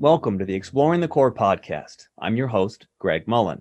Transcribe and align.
Welcome 0.00 0.38
to 0.38 0.46
the 0.46 0.54
Exploring 0.54 1.02
the 1.02 1.08
Core 1.08 1.30
podcast. 1.30 2.06
I'm 2.18 2.34
your 2.34 2.46
host, 2.46 2.86
Greg 2.98 3.28
Mullen. 3.28 3.60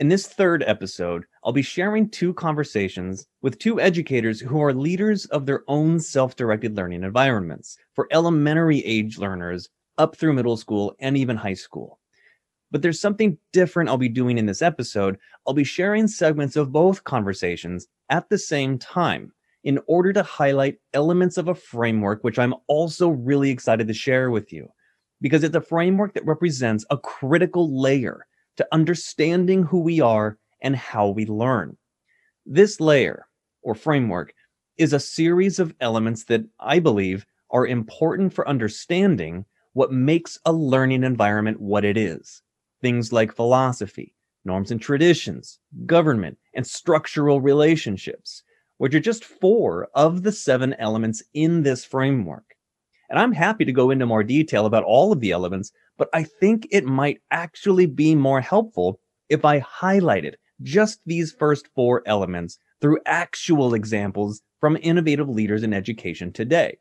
In 0.00 0.08
this 0.08 0.26
third 0.26 0.64
episode, 0.66 1.26
I'll 1.44 1.52
be 1.52 1.62
sharing 1.62 2.08
two 2.08 2.34
conversations 2.34 3.28
with 3.40 3.60
two 3.60 3.80
educators 3.80 4.40
who 4.40 4.60
are 4.60 4.74
leaders 4.74 5.26
of 5.26 5.46
their 5.46 5.62
own 5.68 6.00
self 6.00 6.34
directed 6.34 6.76
learning 6.76 7.04
environments 7.04 7.78
for 7.94 8.08
elementary 8.10 8.84
age 8.84 9.16
learners 9.16 9.68
up 9.96 10.16
through 10.16 10.32
middle 10.32 10.56
school 10.56 10.96
and 10.98 11.16
even 11.16 11.36
high 11.36 11.54
school. 11.54 12.00
But 12.72 12.82
there's 12.82 13.00
something 13.00 13.38
different 13.52 13.90
I'll 13.90 13.96
be 13.96 14.08
doing 14.08 14.38
in 14.38 14.46
this 14.46 14.62
episode. 14.62 15.18
I'll 15.46 15.54
be 15.54 15.62
sharing 15.62 16.08
segments 16.08 16.56
of 16.56 16.72
both 16.72 17.04
conversations 17.04 17.86
at 18.08 18.28
the 18.28 18.38
same 18.38 18.76
time 18.76 19.30
in 19.62 19.78
order 19.86 20.12
to 20.14 20.24
highlight 20.24 20.80
elements 20.94 21.36
of 21.36 21.46
a 21.46 21.54
framework, 21.54 22.24
which 22.24 22.40
I'm 22.40 22.56
also 22.66 23.10
really 23.10 23.50
excited 23.50 23.86
to 23.86 23.94
share 23.94 24.32
with 24.32 24.52
you 24.52 24.68
because 25.20 25.44
it's 25.44 25.56
a 25.56 25.60
framework 25.60 26.14
that 26.14 26.26
represents 26.26 26.84
a 26.90 26.98
critical 26.98 27.80
layer 27.80 28.26
to 28.56 28.66
understanding 28.72 29.62
who 29.62 29.80
we 29.80 30.00
are 30.00 30.38
and 30.62 30.76
how 30.76 31.08
we 31.08 31.26
learn. 31.26 31.76
This 32.46 32.80
layer 32.80 33.26
or 33.62 33.74
framework 33.74 34.34
is 34.76 34.92
a 34.92 35.00
series 35.00 35.58
of 35.58 35.74
elements 35.80 36.24
that 36.24 36.44
I 36.58 36.78
believe 36.78 37.26
are 37.50 37.66
important 37.66 38.32
for 38.32 38.48
understanding 38.48 39.44
what 39.72 39.92
makes 39.92 40.38
a 40.44 40.52
learning 40.52 41.04
environment 41.04 41.60
what 41.60 41.84
it 41.84 41.96
is. 41.96 42.42
Things 42.80 43.12
like 43.12 43.34
philosophy, 43.34 44.14
norms 44.44 44.70
and 44.70 44.80
traditions, 44.80 45.58
government, 45.86 46.38
and 46.54 46.66
structural 46.66 47.40
relationships, 47.40 48.42
which 48.78 48.94
are 48.94 49.00
just 49.00 49.24
four 49.24 49.88
of 49.94 50.22
the 50.22 50.32
seven 50.32 50.74
elements 50.78 51.22
in 51.34 51.62
this 51.62 51.84
framework. 51.84 52.49
And 53.10 53.18
I'm 53.18 53.32
happy 53.32 53.64
to 53.64 53.72
go 53.72 53.90
into 53.90 54.06
more 54.06 54.22
detail 54.22 54.66
about 54.66 54.84
all 54.84 55.12
of 55.12 55.20
the 55.20 55.32
elements, 55.32 55.72
but 55.98 56.08
I 56.14 56.22
think 56.22 56.68
it 56.70 56.84
might 56.84 57.20
actually 57.32 57.86
be 57.86 58.14
more 58.14 58.40
helpful 58.40 59.00
if 59.28 59.44
I 59.44 59.60
highlighted 59.60 60.34
just 60.62 61.00
these 61.04 61.32
first 61.32 61.68
four 61.74 62.02
elements 62.06 62.58
through 62.80 63.00
actual 63.06 63.74
examples 63.74 64.42
from 64.60 64.78
innovative 64.80 65.28
leaders 65.28 65.64
in 65.64 65.74
education 65.74 66.32
today. 66.32 66.78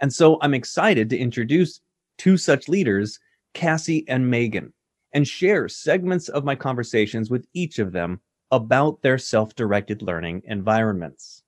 And 0.00 0.12
so 0.12 0.38
I'm 0.40 0.54
excited 0.54 1.10
to 1.10 1.18
introduce 1.18 1.80
two 2.16 2.36
such 2.36 2.68
leaders, 2.68 3.18
Cassie 3.52 4.04
and 4.08 4.30
Megan, 4.30 4.72
and 5.12 5.26
share 5.26 5.68
segments 5.68 6.28
of 6.28 6.44
my 6.44 6.54
conversations 6.54 7.28
with 7.28 7.46
each 7.54 7.78
of 7.78 7.92
them 7.92 8.20
about 8.50 9.02
their 9.02 9.18
self 9.18 9.54
directed 9.54 10.02
learning 10.02 10.42
environments. 10.44 11.42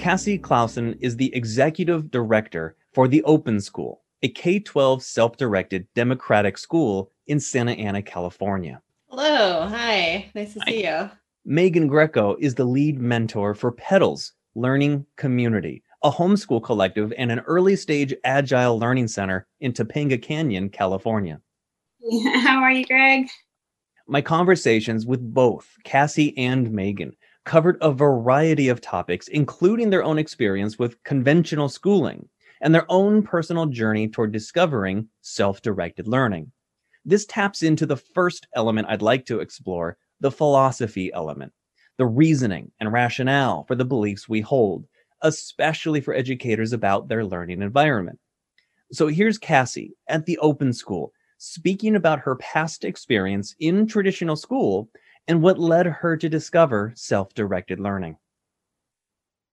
Cassie 0.00 0.38
Clausen 0.38 0.96
is 1.00 1.18
the 1.18 1.32
executive 1.34 2.10
director 2.10 2.74
for 2.94 3.06
the 3.06 3.22
Open 3.24 3.60
School, 3.60 4.00
a 4.22 4.28
K 4.28 4.58
12 4.58 5.02
self 5.02 5.36
directed 5.36 5.86
democratic 5.94 6.56
school 6.56 7.12
in 7.26 7.38
Santa 7.38 7.72
Ana, 7.72 8.00
California. 8.00 8.80
Hello. 9.10 9.66
Hi. 9.66 10.30
Nice 10.34 10.54
to 10.54 10.60
Hi. 10.60 10.70
see 10.70 10.84
you. 10.84 11.10
Megan 11.44 11.86
Greco 11.86 12.34
is 12.40 12.54
the 12.54 12.64
lead 12.64 12.98
mentor 12.98 13.54
for 13.54 13.72
Petals 13.72 14.32
Learning 14.54 15.04
Community, 15.16 15.82
a 16.02 16.10
homeschool 16.10 16.64
collective 16.64 17.12
and 17.18 17.30
an 17.30 17.40
early 17.40 17.76
stage 17.76 18.14
agile 18.24 18.78
learning 18.78 19.08
center 19.08 19.46
in 19.60 19.74
Topanga 19.74 20.20
Canyon, 20.20 20.70
California. 20.70 21.42
How 22.36 22.62
are 22.62 22.72
you, 22.72 22.86
Greg? 22.86 23.28
My 24.08 24.22
conversations 24.22 25.04
with 25.04 25.20
both 25.34 25.68
Cassie 25.84 26.36
and 26.38 26.72
Megan 26.72 27.12
covered 27.44 27.78
a 27.80 27.92
variety 27.92 28.68
of 28.68 28.80
topics, 28.80 29.28
including 29.28 29.90
their 29.90 30.04
own 30.04 30.18
experience 30.18 30.78
with 30.78 31.02
conventional 31.04 31.68
schooling 31.68 32.28
and 32.60 32.74
their 32.74 32.86
own 32.88 33.22
personal 33.22 33.66
journey 33.66 34.08
toward 34.08 34.32
discovering 34.32 35.08
self 35.22 35.62
directed 35.62 36.06
learning. 36.06 36.50
This 37.04 37.26
taps 37.26 37.62
into 37.62 37.86
the 37.86 37.96
first 37.96 38.46
element 38.54 38.88
I'd 38.90 39.02
like 39.02 39.24
to 39.26 39.40
explore 39.40 39.96
the 40.20 40.30
philosophy 40.30 41.10
element, 41.14 41.52
the 41.96 42.06
reasoning 42.06 42.70
and 42.78 42.92
rationale 42.92 43.64
for 43.64 43.74
the 43.74 43.84
beliefs 43.84 44.28
we 44.28 44.42
hold, 44.42 44.86
especially 45.22 46.00
for 46.00 46.14
educators 46.14 46.72
about 46.72 47.08
their 47.08 47.24
learning 47.24 47.62
environment. 47.62 48.18
So 48.92 49.06
here's 49.06 49.38
Cassie 49.38 49.94
at 50.08 50.26
the 50.26 50.38
Open 50.38 50.72
School 50.72 51.12
speaking 51.38 51.96
about 51.96 52.18
her 52.18 52.36
past 52.36 52.84
experience 52.84 53.54
in 53.60 53.86
traditional 53.86 54.36
school 54.36 54.90
and 55.28 55.42
what 55.42 55.58
led 55.58 55.86
her 55.86 56.16
to 56.16 56.28
discover 56.28 56.92
self 56.96 57.34
directed 57.34 57.80
learning. 57.80 58.16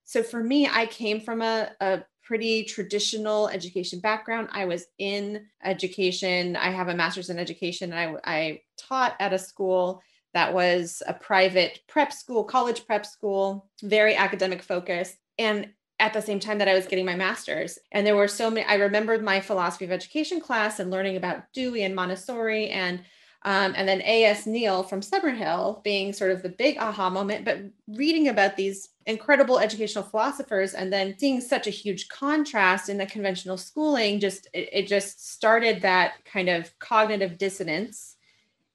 So, 0.05 0.23
for 0.23 0.43
me, 0.43 0.67
I 0.67 0.85
came 0.85 1.19
from 1.19 1.41
a, 1.41 1.69
a 1.81 2.03
pretty 2.23 2.63
traditional 2.63 3.47
education 3.47 3.99
background. 3.99 4.49
I 4.51 4.65
was 4.65 4.85
in 4.97 5.45
education. 5.63 6.55
I 6.55 6.71
have 6.71 6.89
a 6.89 6.95
master's 6.95 7.29
in 7.29 7.39
education. 7.39 7.93
I, 7.93 8.15
I 8.25 8.61
taught 8.77 9.15
at 9.19 9.33
a 9.33 9.39
school 9.39 10.01
that 10.33 10.53
was 10.53 11.01
a 11.07 11.13
private 11.13 11.79
prep 11.87 12.11
school, 12.11 12.43
college 12.43 12.85
prep 12.85 13.05
school, 13.05 13.69
very 13.81 14.15
academic 14.15 14.61
focused. 14.61 15.15
And 15.39 15.69
at 15.99 16.13
the 16.13 16.21
same 16.21 16.39
time 16.39 16.59
that 16.59 16.67
I 16.67 16.73
was 16.73 16.85
getting 16.85 17.05
my 17.05 17.15
master's. 17.15 17.79
And 17.91 18.05
there 18.05 18.15
were 18.15 18.27
so 18.27 18.49
many, 18.49 18.65
I 18.67 18.75
remembered 18.75 19.23
my 19.23 19.39
philosophy 19.39 19.85
of 19.85 19.91
education 19.91 20.39
class 20.39 20.79
and 20.79 20.91
learning 20.91 21.15
about 21.15 21.51
Dewey 21.53 21.83
and 21.83 21.95
Montessori 21.95 22.69
and 22.69 23.01
um, 23.43 23.73
and 23.77 23.87
then 23.87 24.01
A.S. 24.01 24.45
Neill 24.45 24.83
from 24.83 25.01
Summerhill 25.01 25.83
being 25.83 26.11
sort 26.11 26.31
of 26.31 26.41
the 26.41 26.49
big 26.49 26.77
aha 26.77 27.09
moment, 27.09 27.45
but 27.45 27.59
reading 27.87 28.27
about 28.27 28.57
these 28.57 28.89
incredible 29.05 29.59
educational 29.59 30.03
philosophers 30.03 30.73
and 30.73 30.91
then 30.91 31.17
seeing 31.17 31.39
such 31.39 31.67
a 31.67 31.71
huge 31.71 32.09
contrast 32.09 32.89
in 32.89 32.97
the 32.97 33.05
conventional 33.05 33.57
schooling, 33.57 34.19
just 34.19 34.47
it, 34.53 34.69
it 34.73 34.87
just 34.87 35.31
started 35.33 35.81
that 35.81 36.13
kind 36.25 36.49
of 36.49 36.77
cognitive 36.79 37.37
dissonance 37.37 38.15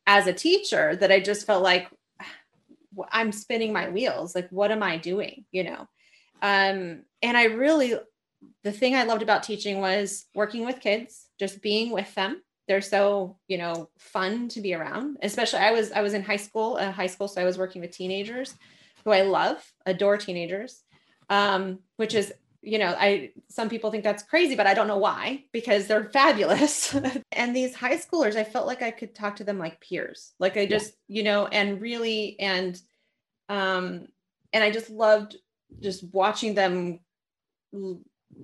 as 0.06 0.26
a 0.26 0.32
teacher 0.32 0.96
that 0.96 1.12
I 1.12 1.20
just 1.20 1.46
felt 1.46 1.62
like 1.62 1.88
I'm 3.10 3.32
spinning 3.32 3.72
my 3.72 3.88
wheels. 3.88 4.34
Like, 4.34 4.48
what 4.50 4.70
am 4.70 4.82
I 4.82 4.96
doing? 4.96 5.44
You 5.50 5.64
know? 5.64 5.88
Um, 6.40 7.02
and 7.20 7.36
I 7.36 7.44
really, 7.44 7.94
the 8.62 8.72
thing 8.72 8.94
I 8.94 9.04
loved 9.04 9.22
about 9.22 9.42
teaching 9.42 9.80
was 9.80 10.26
working 10.34 10.64
with 10.64 10.80
kids, 10.80 11.26
just 11.38 11.62
being 11.62 11.90
with 11.90 12.14
them 12.14 12.42
they're 12.68 12.80
so 12.80 13.36
you 13.48 13.58
know 13.58 13.88
fun 13.98 14.48
to 14.48 14.60
be 14.60 14.74
around 14.74 15.16
especially 15.22 15.58
i 15.58 15.72
was 15.72 15.92
i 15.92 16.00
was 16.00 16.14
in 16.14 16.22
high 16.22 16.36
school 16.36 16.76
uh, 16.80 16.90
high 16.90 17.06
school 17.06 17.28
so 17.28 17.40
i 17.40 17.44
was 17.44 17.58
working 17.58 17.80
with 17.80 17.90
teenagers 17.90 18.54
who 19.04 19.10
i 19.10 19.22
love 19.22 19.58
adore 19.86 20.16
teenagers 20.16 20.82
um, 21.30 21.78
which 21.96 22.14
is 22.14 22.32
you 22.60 22.78
know 22.78 22.94
i 22.98 23.30
some 23.48 23.68
people 23.68 23.90
think 23.90 24.04
that's 24.04 24.22
crazy 24.22 24.54
but 24.54 24.66
i 24.66 24.74
don't 24.74 24.86
know 24.86 24.98
why 24.98 25.44
because 25.52 25.86
they're 25.86 26.04
fabulous 26.12 26.94
and 27.32 27.54
these 27.54 27.74
high 27.74 27.96
schoolers 27.96 28.36
i 28.36 28.44
felt 28.44 28.66
like 28.66 28.82
i 28.82 28.90
could 28.90 29.14
talk 29.14 29.36
to 29.36 29.44
them 29.44 29.58
like 29.58 29.80
peers 29.80 30.32
like 30.38 30.56
i 30.56 30.64
just 30.64 30.94
yeah. 31.08 31.18
you 31.18 31.22
know 31.24 31.46
and 31.46 31.80
really 31.80 32.38
and 32.38 32.80
um 33.48 34.06
and 34.52 34.62
i 34.62 34.70
just 34.70 34.90
loved 34.90 35.36
just 35.80 36.04
watching 36.12 36.54
them 36.54 37.00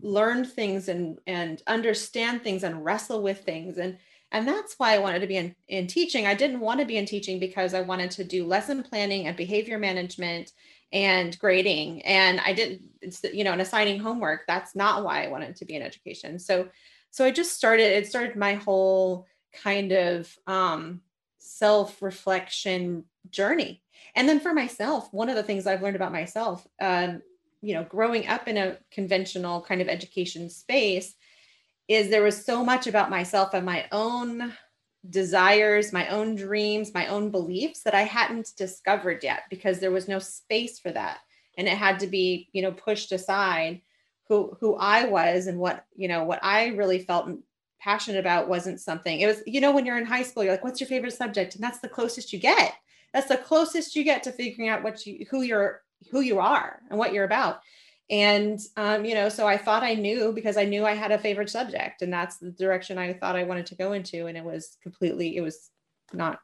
learn 0.02 0.44
things 0.44 0.88
and 0.88 1.18
and 1.26 1.62
understand 1.66 2.42
things 2.42 2.62
and 2.62 2.84
wrestle 2.84 3.22
with 3.22 3.44
things 3.44 3.78
and 3.78 3.98
and 4.32 4.46
that's 4.46 4.74
why 4.78 4.94
i 4.94 4.98
wanted 4.98 5.20
to 5.20 5.26
be 5.26 5.36
in, 5.36 5.54
in 5.68 5.86
teaching. 5.86 6.26
I 6.26 6.34
didn't 6.34 6.60
want 6.60 6.80
to 6.80 6.86
be 6.86 6.96
in 6.96 7.06
teaching 7.06 7.38
because 7.38 7.74
i 7.74 7.80
wanted 7.80 8.10
to 8.12 8.24
do 8.24 8.46
lesson 8.46 8.82
planning 8.82 9.26
and 9.26 9.36
behavior 9.36 9.78
management 9.78 10.52
and 10.92 11.38
grading. 11.38 12.02
And 12.02 12.40
i 12.40 12.52
didn't 12.52 12.82
you 13.32 13.44
know 13.44 13.52
and 13.52 13.60
assigning 13.60 14.00
homework 14.00 14.42
that's 14.46 14.74
not 14.74 15.04
why 15.04 15.24
i 15.24 15.28
wanted 15.28 15.56
to 15.56 15.64
be 15.64 15.74
in 15.74 15.82
education. 15.82 16.38
So 16.38 16.68
so 17.10 17.24
i 17.24 17.30
just 17.30 17.54
started 17.54 17.92
it 17.96 18.06
started 18.06 18.36
my 18.36 18.54
whole 18.54 19.26
kind 19.52 19.92
of 19.92 20.36
um, 20.46 21.00
self-reflection 21.38 23.04
journey. 23.30 23.82
And 24.14 24.28
then 24.28 24.40
for 24.40 24.52
myself 24.52 25.08
one 25.12 25.28
of 25.28 25.36
the 25.36 25.42
things 25.42 25.66
i've 25.66 25.82
learned 25.82 25.96
about 25.96 26.12
myself 26.12 26.66
um, 26.80 27.22
you 27.60 27.74
know 27.74 27.84
growing 27.84 28.26
up 28.28 28.48
in 28.48 28.56
a 28.56 28.78
conventional 28.90 29.62
kind 29.62 29.80
of 29.80 29.88
education 29.88 30.48
space 30.50 31.14
is 31.88 32.10
there 32.10 32.22
was 32.22 32.44
so 32.44 32.64
much 32.64 32.86
about 32.86 33.10
myself 33.10 33.54
and 33.54 33.64
my 33.66 33.86
own 33.92 34.52
desires 35.10 35.92
my 35.92 36.08
own 36.08 36.34
dreams 36.34 36.92
my 36.92 37.06
own 37.06 37.30
beliefs 37.30 37.82
that 37.82 37.94
i 37.94 38.02
hadn't 38.02 38.50
discovered 38.56 39.22
yet 39.22 39.42
because 39.48 39.78
there 39.78 39.92
was 39.92 40.08
no 40.08 40.18
space 40.18 40.78
for 40.78 40.90
that. 40.90 41.18
And 41.56 41.66
it 41.66 41.76
had 41.76 41.98
to 42.00 42.06
be 42.06 42.48
you 42.52 42.62
know 42.62 42.72
pushed 42.72 43.12
aside 43.12 43.80
who 44.28 44.56
who 44.60 44.76
i 44.76 45.04
was 45.04 45.46
and 45.46 45.58
what 45.58 45.84
you 45.94 46.08
know 46.08 46.24
what 46.24 46.40
i 46.42 46.68
really 46.68 47.00
felt 47.00 47.30
passionate 47.80 48.18
about 48.18 48.48
wasn't 48.48 48.80
something. 48.80 49.20
It 49.20 49.26
was 49.26 49.42
you 49.46 49.60
know 49.60 49.72
when 49.72 49.86
you're 49.86 49.98
in 49.98 50.04
high 50.04 50.22
school 50.24 50.42
you're 50.42 50.52
like 50.52 50.64
what's 50.64 50.80
your 50.80 50.88
favorite 50.88 51.14
subject? 51.14 51.54
And 51.54 51.64
that's 51.64 51.80
the 51.80 51.88
closest 51.88 52.32
you 52.32 52.38
get. 52.38 52.74
That's 53.14 53.28
the 53.28 53.36
closest 53.36 53.96
you 53.96 54.04
get 54.04 54.22
to 54.24 54.32
figuring 54.32 54.68
out 54.68 54.82
what 54.82 55.06
you 55.06 55.26
who 55.30 55.42
you're 55.42 55.82
who 56.10 56.20
you 56.20 56.38
are 56.38 56.80
and 56.90 56.98
what 56.98 57.12
you're 57.12 57.24
about 57.24 57.60
and 58.10 58.60
um, 58.76 59.04
you 59.04 59.14
know 59.14 59.28
so 59.28 59.46
i 59.46 59.56
thought 59.56 59.82
i 59.82 59.94
knew 59.94 60.32
because 60.32 60.56
i 60.56 60.64
knew 60.64 60.86
i 60.86 60.94
had 60.94 61.12
a 61.12 61.18
favorite 61.18 61.50
subject 61.50 62.02
and 62.02 62.12
that's 62.12 62.38
the 62.38 62.50
direction 62.52 62.96
i 62.96 63.12
thought 63.12 63.36
i 63.36 63.44
wanted 63.44 63.66
to 63.66 63.74
go 63.74 63.92
into 63.92 64.26
and 64.26 64.36
it 64.36 64.44
was 64.44 64.78
completely 64.82 65.36
it 65.36 65.42
was 65.42 65.70
not 66.12 66.40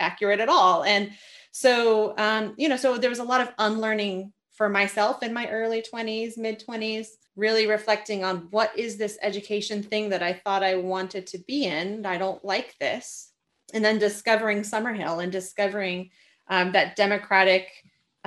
accurate 0.00 0.40
at 0.40 0.48
all. 0.48 0.84
And 0.84 1.10
so, 1.50 2.16
um, 2.18 2.54
you 2.56 2.68
know, 2.68 2.76
so 2.76 2.98
there 2.98 3.10
was 3.10 3.18
a 3.18 3.24
lot 3.24 3.40
of 3.40 3.52
unlearning 3.58 4.32
for 4.52 4.68
myself 4.68 5.22
in 5.22 5.32
my 5.32 5.48
early 5.48 5.82
20s, 5.82 6.36
mid 6.36 6.62
20s, 6.66 7.08
really 7.36 7.66
reflecting 7.66 8.24
on 8.24 8.48
what 8.50 8.76
is 8.76 8.96
this 8.96 9.18
education 9.22 9.82
thing 9.82 10.08
that 10.10 10.22
I 10.22 10.32
thought 10.32 10.62
I 10.62 10.76
wanted 10.76 11.26
to 11.28 11.38
be 11.38 11.64
in. 11.66 12.04
I 12.04 12.18
don't 12.18 12.44
like 12.44 12.76
this. 12.78 13.32
And 13.74 13.84
then 13.84 13.98
discovering 13.98 14.62
Summerhill 14.62 15.22
and 15.22 15.30
discovering 15.30 16.10
um, 16.48 16.72
that 16.72 16.96
democratic 16.96 17.68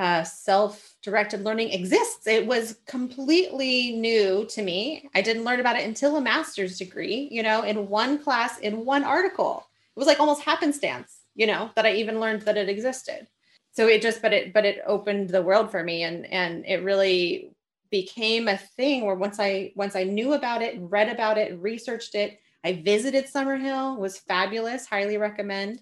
uh, 0.01 0.23
self 0.23 0.95
directed 1.03 1.43
learning 1.43 1.69
exists. 1.69 2.25
It 2.25 2.47
was 2.47 2.79
completely 2.87 3.91
new 3.91 4.45
to 4.45 4.63
me. 4.63 5.07
I 5.13 5.21
didn't 5.21 5.43
learn 5.43 5.59
about 5.59 5.75
it 5.75 5.85
until 5.85 6.17
a 6.17 6.21
master's 6.21 6.79
degree, 6.79 7.27
you 7.29 7.43
know, 7.43 7.61
in 7.61 7.87
one 7.87 8.17
class, 8.17 8.57
in 8.57 8.83
one 8.83 9.03
article. 9.03 9.67
It 9.95 9.99
was 9.99 10.07
like 10.07 10.19
almost 10.19 10.41
happenstance, 10.41 11.19
you 11.35 11.45
know, 11.45 11.69
that 11.75 11.85
I 11.85 11.93
even 11.93 12.19
learned 12.19 12.41
that 12.43 12.57
it 12.57 12.67
existed. 12.67 13.27
So 13.73 13.87
it 13.87 14.01
just, 14.01 14.23
but 14.23 14.33
it, 14.33 14.53
but 14.53 14.65
it 14.65 14.81
opened 14.87 15.29
the 15.29 15.43
world 15.43 15.69
for 15.69 15.83
me 15.83 16.01
and, 16.01 16.25
and 16.25 16.65
it 16.65 16.83
really 16.83 17.51
became 17.91 18.47
a 18.47 18.57
thing 18.57 19.05
where 19.05 19.13
once 19.13 19.39
I, 19.39 19.71
once 19.75 19.95
I 19.95 20.03
knew 20.03 20.33
about 20.33 20.63
it, 20.63 20.77
read 20.79 21.09
about 21.09 21.37
it, 21.37 21.59
researched 21.59 22.15
it, 22.15 22.39
I 22.63 22.73
visited 22.73 23.25
Summerhill, 23.25 23.99
was 23.99 24.17
fabulous, 24.17 24.87
highly 24.87 25.17
recommend 25.17 25.79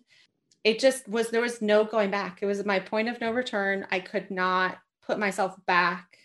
it 0.63 0.79
just 0.79 1.07
was 1.07 1.29
there 1.29 1.41
was 1.41 1.61
no 1.61 1.83
going 1.83 2.11
back. 2.11 2.39
It 2.41 2.45
was 2.45 2.65
my 2.65 2.79
point 2.79 3.07
of 3.07 3.21
no 3.21 3.31
return. 3.31 3.88
I 3.91 4.00
could 4.00 4.29
not 4.29 4.77
put 5.06 5.19
myself 5.19 5.56
back 5.65 6.17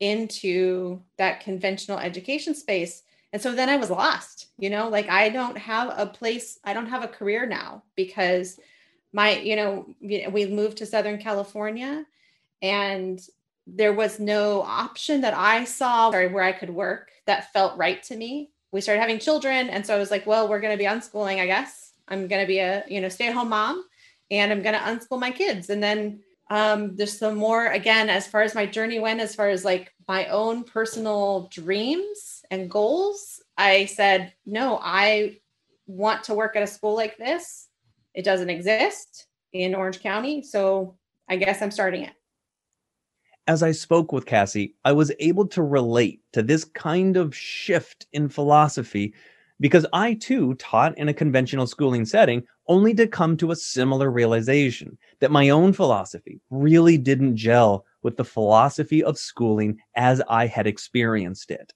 into 0.00 1.00
that 1.18 1.40
conventional 1.40 1.98
education 1.98 2.54
space. 2.54 3.02
And 3.32 3.40
so 3.40 3.54
then 3.54 3.68
I 3.68 3.76
was 3.76 3.90
lost, 3.90 4.48
you 4.58 4.68
know, 4.68 4.88
like 4.88 5.08
I 5.08 5.28
don't 5.28 5.56
have 5.56 5.92
a 5.96 6.06
place, 6.06 6.58
I 6.64 6.74
don't 6.74 6.88
have 6.88 7.04
a 7.04 7.08
career 7.08 7.46
now 7.46 7.82
because 7.94 8.58
my, 9.12 9.38
you 9.38 9.56
know, 9.56 9.94
we 10.00 10.46
moved 10.46 10.78
to 10.78 10.86
Southern 10.86 11.18
California 11.18 12.04
and 12.60 13.20
there 13.66 13.92
was 13.92 14.18
no 14.18 14.62
option 14.62 15.20
that 15.20 15.34
I 15.34 15.64
saw 15.64 16.10
where 16.10 16.42
I 16.42 16.52
could 16.52 16.70
work 16.70 17.10
that 17.26 17.52
felt 17.52 17.78
right 17.78 18.02
to 18.04 18.16
me. 18.16 18.50
We 18.72 18.80
started 18.80 19.00
having 19.00 19.18
children. 19.18 19.68
And 19.68 19.86
so 19.86 19.94
I 19.94 19.98
was 19.98 20.10
like, 20.10 20.26
well, 20.26 20.48
we're 20.48 20.60
going 20.60 20.76
to 20.76 20.82
be 20.82 20.88
unschooling, 20.88 21.38
I 21.38 21.46
guess. 21.46 21.81
I'm 22.08 22.28
going 22.28 22.42
to 22.42 22.46
be 22.46 22.58
a, 22.58 22.84
you 22.88 23.00
know, 23.00 23.08
stay 23.08 23.28
at 23.28 23.34
home 23.34 23.50
mom 23.50 23.84
and 24.30 24.52
I'm 24.52 24.62
going 24.62 24.74
to 24.74 24.80
unschool 24.80 25.20
my 25.20 25.30
kids. 25.30 25.70
And 25.70 25.82
then 25.82 26.20
um, 26.50 26.96
there's 26.96 27.18
some 27.18 27.36
more, 27.36 27.66
again, 27.66 28.10
as 28.10 28.26
far 28.26 28.42
as 28.42 28.54
my 28.54 28.66
journey 28.66 29.00
went, 29.00 29.20
as 29.20 29.34
far 29.34 29.48
as 29.48 29.64
like 29.64 29.92
my 30.08 30.26
own 30.26 30.64
personal 30.64 31.48
dreams 31.50 32.42
and 32.50 32.70
goals, 32.70 33.42
I 33.56 33.86
said, 33.86 34.32
no, 34.44 34.78
I 34.82 35.38
want 35.86 36.24
to 36.24 36.34
work 36.34 36.56
at 36.56 36.62
a 36.62 36.66
school 36.66 36.94
like 36.94 37.16
this. 37.16 37.68
It 38.14 38.24
doesn't 38.24 38.50
exist 38.50 39.26
in 39.52 39.74
Orange 39.74 40.00
County. 40.00 40.42
So 40.42 40.96
I 41.28 41.36
guess 41.36 41.62
I'm 41.62 41.70
starting 41.70 42.02
it. 42.02 42.12
As 43.46 43.62
I 43.62 43.72
spoke 43.72 44.12
with 44.12 44.26
Cassie, 44.26 44.76
I 44.84 44.92
was 44.92 45.10
able 45.18 45.46
to 45.48 45.62
relate 45.62 46.20
to 46.32 46.42
this 46.42 46.64
kind 46.64 47.16
of 47.16 47.34
shift 47.34 48.06
in 48.12 48.28
philosophy 48.28 49.14
because 49.62 49.86
I 49.92 50.14
too 50.14 50.54
taught 50.54 50.98
in 50.98 51.08
a 51.08 51.14
conventional 51.14 51.68
schooling 51.68 52.04
setting 52.04 52.42
only 52.66 52.94
to 52.94 53.06
come 53.06 53.36
to 53.36 53.52
a 53.52 53.56
similar 53.56 54.10
realization 54.10 54.98
that 55.20 55.30
my 55.30 55.50
own 55.50 55.72
philosophy 55.72 56.40
really 56.50 56.98
didn't 56.98 57.36
gel 57.36 57.84
with 58.02 58.16
the 58.16 58.24
philosophy 58.24 59.04
of 59.04 59.16
schooling 59.16 59.78
as 59.94 60.20
I 60.28 60.48
had 60.48 60.66
experienced 60.66 61.52
it. 61.52 61.72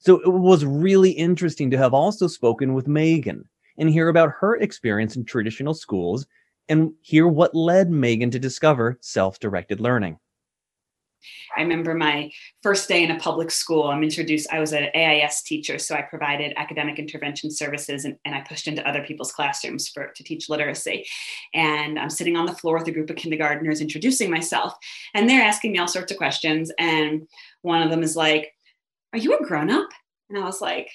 So 0.00 0.18
it 0.20 0.28
was 0.32 0.64
really 0.64 1.12
interesting 1.12 1.70
to 1.70 1.78
have 1.78 1.94
also 1.94 2.26
spoken 2.26 2.74
with 2.74 2.88
Megan 2.88 3.48
and 3.78 3.88
hear 3.88 4.08
about 4.08 4.32
her 4.40 4.56
experience 4.56 5.14
in 5.14 5.24
traditional 5.24 5.74
schools 5.74 6.26
and 6.68 6.90
hear 7.00 7.28
what 7.28 7.54
led 7.54 7.90
Megan 7.90 8.32
to 8.32 8.40
discover 8.40 8.98
self 9.02 9.38
directed 9.38 9.78
learning. 9.78 10.18
I 11.56 11.62
remember 11.62 11.94
my 11.94 12.30
first 12.62 12.88
day 12.88 13.02
in 13.02 13.10
a 13.10 13.18
public 13.18 13.50
school. 13.50 13.84
I'm 13.84 14.02
introduced, 14.02 14.48
I 14.52 14.60
was 14.60 14.72
an 14.72 14.88
AIS 14.94 15.42
teacher, 15.42 15.78
so 15.78 15.94
I 15.94 16.02
provided 16.02 16.52
academic 16.56 16.98
intervention 16.98 17.50
services 17.50 18.04
and, 18.04 18.16
and 18.24 18.34
I 18.34 18.40
pushed 18.40 18.68
into 18.68 18.86
other 18.88 19.04
people's 19.04 19.32
classrooms 19.32 19.88
for 19.88 20.08
to 20.14 20.24
teach 20.24 20.48
literacy. 20.48 21.06
And 21.54 21.98
I'm 21.98 22.10
sitting 22.10 22.36
on 22.36 22.46
the 22.46 22.54
floor 22.54 22.78
with 22.78 22.88
a 22.88 22.92
group 22.92 23.10
of 23.10 23.16
kindergarteners 23.16 23.80
introducing 23.80 24.30
myself, 24.30 24.74
and 25.14 25.28
they're 25.28 25.42
asking 25.42 25.72
me 25.72 25.78
all 25.78 25.88
sorts 25.88 26.12
of 26.12 26.18
questions. 26.18 26.70
And 26.78 27.26
one 27.62 27.82
of 27.82 27.90
them 27.90 28.02
is 28.02 28.16
like, 28.16 28.52
Are 29.12 29.18
you 29.18 29.36
a 29.36 29.44
grown 29.44 29.70
up? 29.70 29.88
And 30.28 30.38
I 30.38 30.44
was 30.44 30.60
like, 30.60 30.88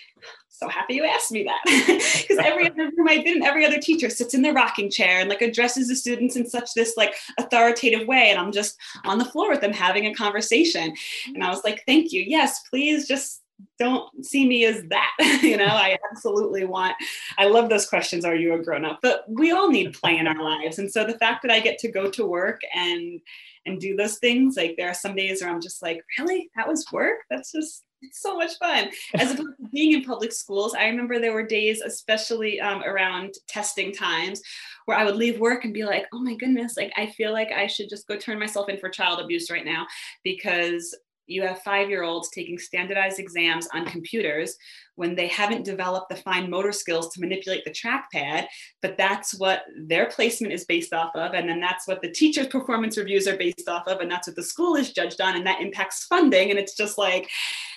so 0.57 0.69
happy 0.69 0.96
you 0.96 1.04
asked 1.04 1.31
me 1.31 1.44
that. 1.44 1.62
Because 2.28 2.44
every 2.44 2.68
other 2.72 2.92
room 2.96 3.07
I've 3.07 3.24
been 3.24 3.38
in, 3.38 3.44
every 3.44 3.66
other 3.66 3.80
teacher 3.80 4.10
sits 4.10 4.34
in 4.34 4.42
their 4.42 4.54
rocking 4.54 4.90
chair 4.90 5.19
and 5.19 5.30
like 5.30 5.42
addresses 5.42 5.88
the 5.88 5.96
students 5.96 6.36
in 6.36 6.48
such 6.48 6.69
this 6.75 6.96
like 6.98 7.16
authoritative 7.38 8.07
way. 8.07 8.30
And 8.30 8.40
I'm 8.40 8.52
just 8.52 8.78
on 9.04 9.18
the 9.18 9.25
floor 9.25 9.50
with 9.50 9.62
them 9.62 9.74
having 9.74 10.06
a 10.06 10.13
conversation. 10.13 10.94
And 11.28 11.44
I 11.44 11.50
was 11.50 11.63
like, 11.63 11.84
thank 11.86 12.12
you. 12.12 12.24
Yes, 12.25 12.62
please 12.69 13.07
just 13.07 13.42
don't 13.80 14.25
see 14.25 14.48
me 14.48 14.66
as 14.66 14.84
that. 14.90 15.12
you 15.42 15.57
know, 15.57 15.66
I 15.66 15.98
absolutely 16.12 16.66
want, 16.66 16.96
I 17.38 17.46
love 17.46 17.69
those 17.69 17.88
questions. 17.88 18.25
Are 18.25 18.36
you 18.36 18.54
a 18.54 18.63
grown 18.63 18.86
up? 18.86 19.00
But 19.02 19.25
we 19.28 19.52
all 19.52 19.69
need 19.69 19.94
play 19.94 20.18
in 20.18 20.28
our 20.28 20.42
lives. 20.42 20.80
And 20.80 20.92
so 20.92 21.06
the 21.06 21.18
fact 21.18 21.42
that 21.44 21.52
I 21.52 21.60
get 21.60 21.78
to 21.80 21.92
go 21.92 22.10
to 22.12 22.25
work 22.25 22.62
and 22.74 23.22
and 23.68 23.81
do 23.81 23.96
those 23.96 24.19
things, 24.19 24.56
like 24.57 24.75
there 24.78 24.90
are 24.90 24.94
some 24.94 25.16
days 25.16 25.42
where 25.42 25.50
I'm 25.50 25.62
just 25.62 25.81
like, 25.81 26.00
really? 26.19 26.52
That 26.56 26.68
was 26.68 26.86
work? 26.92 27.22
That's 27.31 27.52
just 27.52 27.84
so 28.13 28.36
much 28.36 28.57
fun. 28.57 28.90
As 29.16 29.31
opposed 29.31 29.57
to 29.60 29.69
being 29.72 29.94
in 29.94 30.04
public 30.04 30.31
schools, 30.31 30.74
I 30.74 30.86
remember 30.86 31.19
there 31.19 31.34
were 31.34 31.46
days, 31.46 31.81
especially 31.81 32.60
um, 32.60 32.84
around 32.84 33.36
testing 33.48 33.94
times, 33.94 34.42
where 34.86 34.98
I 34.98 35.04
would 35.04 35.16
leave 35.16 35.40
work 35.40 35.66
and 35.66 35.74
be 35.74 35.84
like, 35.84 36.06
oh 36.13 36.19
my 36.19 36.36
goodness, 36.36 36.78
like 36.78 36.94
I 36.96 37.07
feel 37.07 37.31
like 37.31 37.52
I 37.52 37.68
should 37.68 37.90
just 37.90 38.07
go 38.07 38.18
turn 38.18 38.40
myself 38.40 38.69
in 38.69 38.78
for 38.78 38.90
child 38.90 39.19
abuse 39.19 39.50
right 39.50 39.66
now 39.66 39.88
because 40.24 40.96
you 41.27 41.42
have 41.42 41.62
five 41.62 41.89
year 41.89 42.04
olds 42.04 42.30
taking 42.30 42.57
standardized 42.57 43.19
exams 43.19 43.68
on 43.74 43.86
computers 43.86 44.56
when 44.95 45.16
they 45.16 45.27
haven't 45.27 45.66
developed 45.66 46.10
the 46.10 46.16
fine 46.16 46.50
motor 46.50 46.72
skills 46.72 47.13
to 47.13 47.19
manipulate 47.19 47.63
the 47.66 47.72
trackpad 47.72 48.45
but 48.81 48.98
that's 48.98 49.38
what 49.39 49.64
their 49.88 50.07
placement 50.07 50.54
is 50.54 50.66
based 50.66 50.94
off 50.94 51.16
of 51.16 51.33
and 51.33 51.50
then 51.50 51.59
that's 51.59 51.88
what 51.88 52.02
the 52.02 52.11
teacher's 52.11 52.47
performance 52.47 52.97
reviews 52.97 53.28
are 53.28 53.38
based 53.38 53.68
off 53.68 53.88
of 53.88 54.00
and 54.00 54.11
that's 54.11 54.28
what 54.28 54.35
the 54.35 54.44
school 54.44 54.76
is 54.76 54.94
judged 54.94 55.21
on 55.21 55.35
and 55.35 55.45
that 55.45 55.61
impacts 55.61 56.06
funding 56.06 56.50
and 56.50 56.59
it's 56.59 56.76
just 56.76 56.97
like 56.97 57.30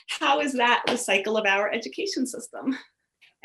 how 0.09 0.41
is 0.41 0.53
that 0.55 0.83
the 0.87 0.97
cycle 0.97 1.37
of 1.37 1.47
our 1.47 1.71
education 1.71 2.27
system? 2.27 2.77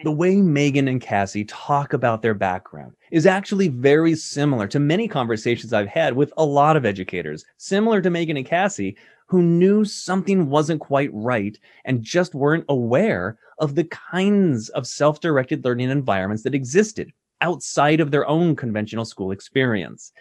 The 0.04 0.12
way 0.12 0.38
Megan 0.38 0.88
and 0.88 1.00
Cassie 1.00 1.46
talk 1.46 1.94
about 1.94 2.22
their 2.22 2.34
background 2.34 2.94
is 3.12 3.28
actually 3.28 3.68
very 3.68 4.16
similar 4.16 4.68
to 4.70 4.80
many 4.80 5.08
conversations 5.08 5.72
I've 5.72 5.88
had 5.88 6.16
with 6.16 6.34
a 6.36 6.44
lot 6.44 6.76
of 6.76 6.86
educators, 6.86 7.46
similar 7.58 8.02
to 8.02 8.10
Megan 8.10 8.36
and 8.36 8.46
Cassie, 8.46 8.98
who 9.34 9.42
knew 9.42 9.84
something 9.84 10.48
wasn't 10.48 10.80
quite 10.80 11.10
right 11.12 11.58
and 11.86 12.04
just 12.04 12.36
weren't 12.36 12.66
aware 12.70 13.36
of 13.58 13.74
the 13.74 13.86
kinds 13.86 14.70
of 14.70 14.86
self 14.86 15.22
directed 15.22 15.66
learning 15.66 15.90
environments 15.90 16.44
that 16.44 16.54
existed 16.54 17.12
outside 17.42 18.00
of 18.00 18.12
their 18.12 18.28
own 18.28 18.56
conventional 18.56 19.06
school 19.06 19.32
experience. 19.32 20.12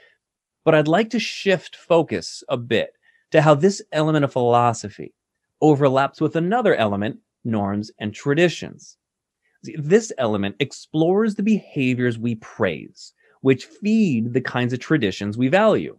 But 0.64 0.74
I'd 0.74 0.88
like 0.88 1.10
to 1.10 1.18
shift 1.18 1.76
focus 1.76 2.42
a 2.48 2.56
bit 2.56 2.94
to 3.32 3.42
how 3.42 3.54
this 3.54 3.82
element 3.92 4.24
of 4.24 4.32
philosophy 4.32 5.12
overlaps 5.60 6.18
with 6.18 6.34
another 6.34 6.74
element, 6.74 7.18
norms 7.44 7.90
and 7.98 8.14
traditions. 8.14 8.96
This 9.62 10.10
element 10.16 10.56
explores 10.58 11.34
the 11.34 11.42
behaviors 11.42 12.18
we 12.18 12.36
praise, 12.36 13.12
which 13.42 13.66
feed 13.66 14.32
the 14.32 14.40
kinds 14.40 14.72
of 14.72 14.78
traditions 14.78 15.36
we 15.36 15.48
value. 15.48 15.98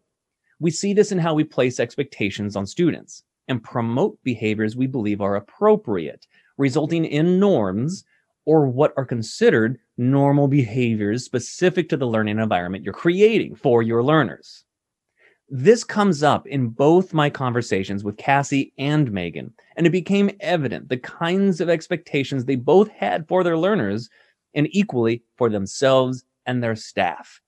We 0.63 0.71
see 0.71 0.93
this 0.93 1.11
in 1.11 1.19
how 1.19 1.33
we 1.33 1.43
place 1.43 1.77
expectations 1.77 2.55
on 2.55 2.65
students 2.65 3.23
and 3.49 3.61
promote 3.61 4.17
behaviors 4.23 4.77
we 4.77 4.87
believe 4.87 5.19
are 5.19 5.35
appropriate, 5.35 6.25
resulting 6.57 7.03
in 7.03 7.37
norms 7.37 8.05
or 8.45 8.69
what 8.69 8.93
are 8.95 9.03
considered 9.03 9.77
normal 9.97 10.47
behaviors 10.47 11.25
specific 11.25 11.89
to 11.89 11.97
the 11.97 12.07
learning 12.07 12.39
environment 12.39 12.85
you're 12.85 12.93
creating 12.93 13.55
for 13.55 13.83
your 13.83 14.01
learners. 14.01 14.63
This 15.49 15.83
comes 15.83 16.23
up 16.23 16.47
in 16.47 16.69
both 16.69 17.13
my 17.13 17.29
conversations 17.29 18.05
with 18.05 18.15
Cassie 18.15 18.71
and 18.77 19.11
Megan, 19.11 19.53
and 19.75 19.85
it 19.85 19.89
became 19.89 20.31
evident 20.39 20.87
the 20.87 20.95
kinds 20.95 21.59
of 21.59 21.67
expectations 21.67 22.45
they 22.45 22.55
both 22.55 22.87
had 22.87 23.27
for 23.27 23.43
their 23.43 23.57
learners 23.57 24.09
and 24.53 24.69
equally 24.71 25.23
for 25.35 25.49
themselves 25.49 26.23
and 26.45 26.63
their 26.63 26.77
staff. 26.77 27.41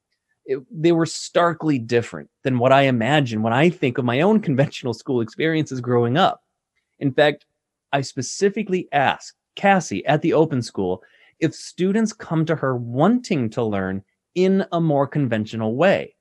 It, 0.45 0.59
they 0.71 0.91
were 0.91 1.05
starkly 1.05 1.79
different 1.79 2.29
than 2.43 2.59
what 2.59 2.71
I 2.71 2.83
imagine 2.83 3.41
when 3.41 3.53
I 3.53 3.69
think 3.69 3.97
of 3.97 4.05
my 4.05 4.21
own 4.21 4.39
conventional 4.41 4.93
school 4.93 5.21
experiences 5.21 5.81
growing 5.81 6.17
up. 6.17 6.41
In 6.99 7.11
fact, 7.11 7.45
I 7.91 8.01
specifically 8.01 8.87
asked 8.91 9.33
Cassie 9.55 10.05
at 10.05 10.21
the 10.21 10.33
open 10.33 10.61
school 10.61 11.01
if 11.39 11.55
students 11.55 12.13
come 12.13 12.45
to 12.45 12.55
her 12.55 12.75
wanting 12.75 13.49
to 13.51 13.63
learn 13.63 14.03
in 14.35 14.65
a 14.71 14.79
more 14.81 15.07
conventional 15.07 15.75
way 15.75 16.15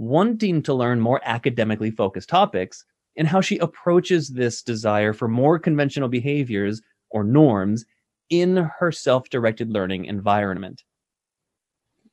wanting 0.00 0.62
to 0.62 0.72
learn 0.72 0.98
more 0.98 1.20
academically 1.24 1.90
focused 1.90 2.30
topics 2.30 2.86
and 3.18 3.28
how 3.28 3.40
she 3.40 3.58
approaches 3.58 4.30
this 4.30 4.62
desire 4.62 5.12
for 5.12 5.28
more 5.28 5.58
conventional 5.58 6.08
behaviors 6.08 6.80
or 7.10 7.22
norms 7.22 7.84
in 8.30 8.56
her 8.78 8.90
self 8.90 9.28
directed 9.28 9.70
learning 9.70 10.06
environment. 10.06 10.82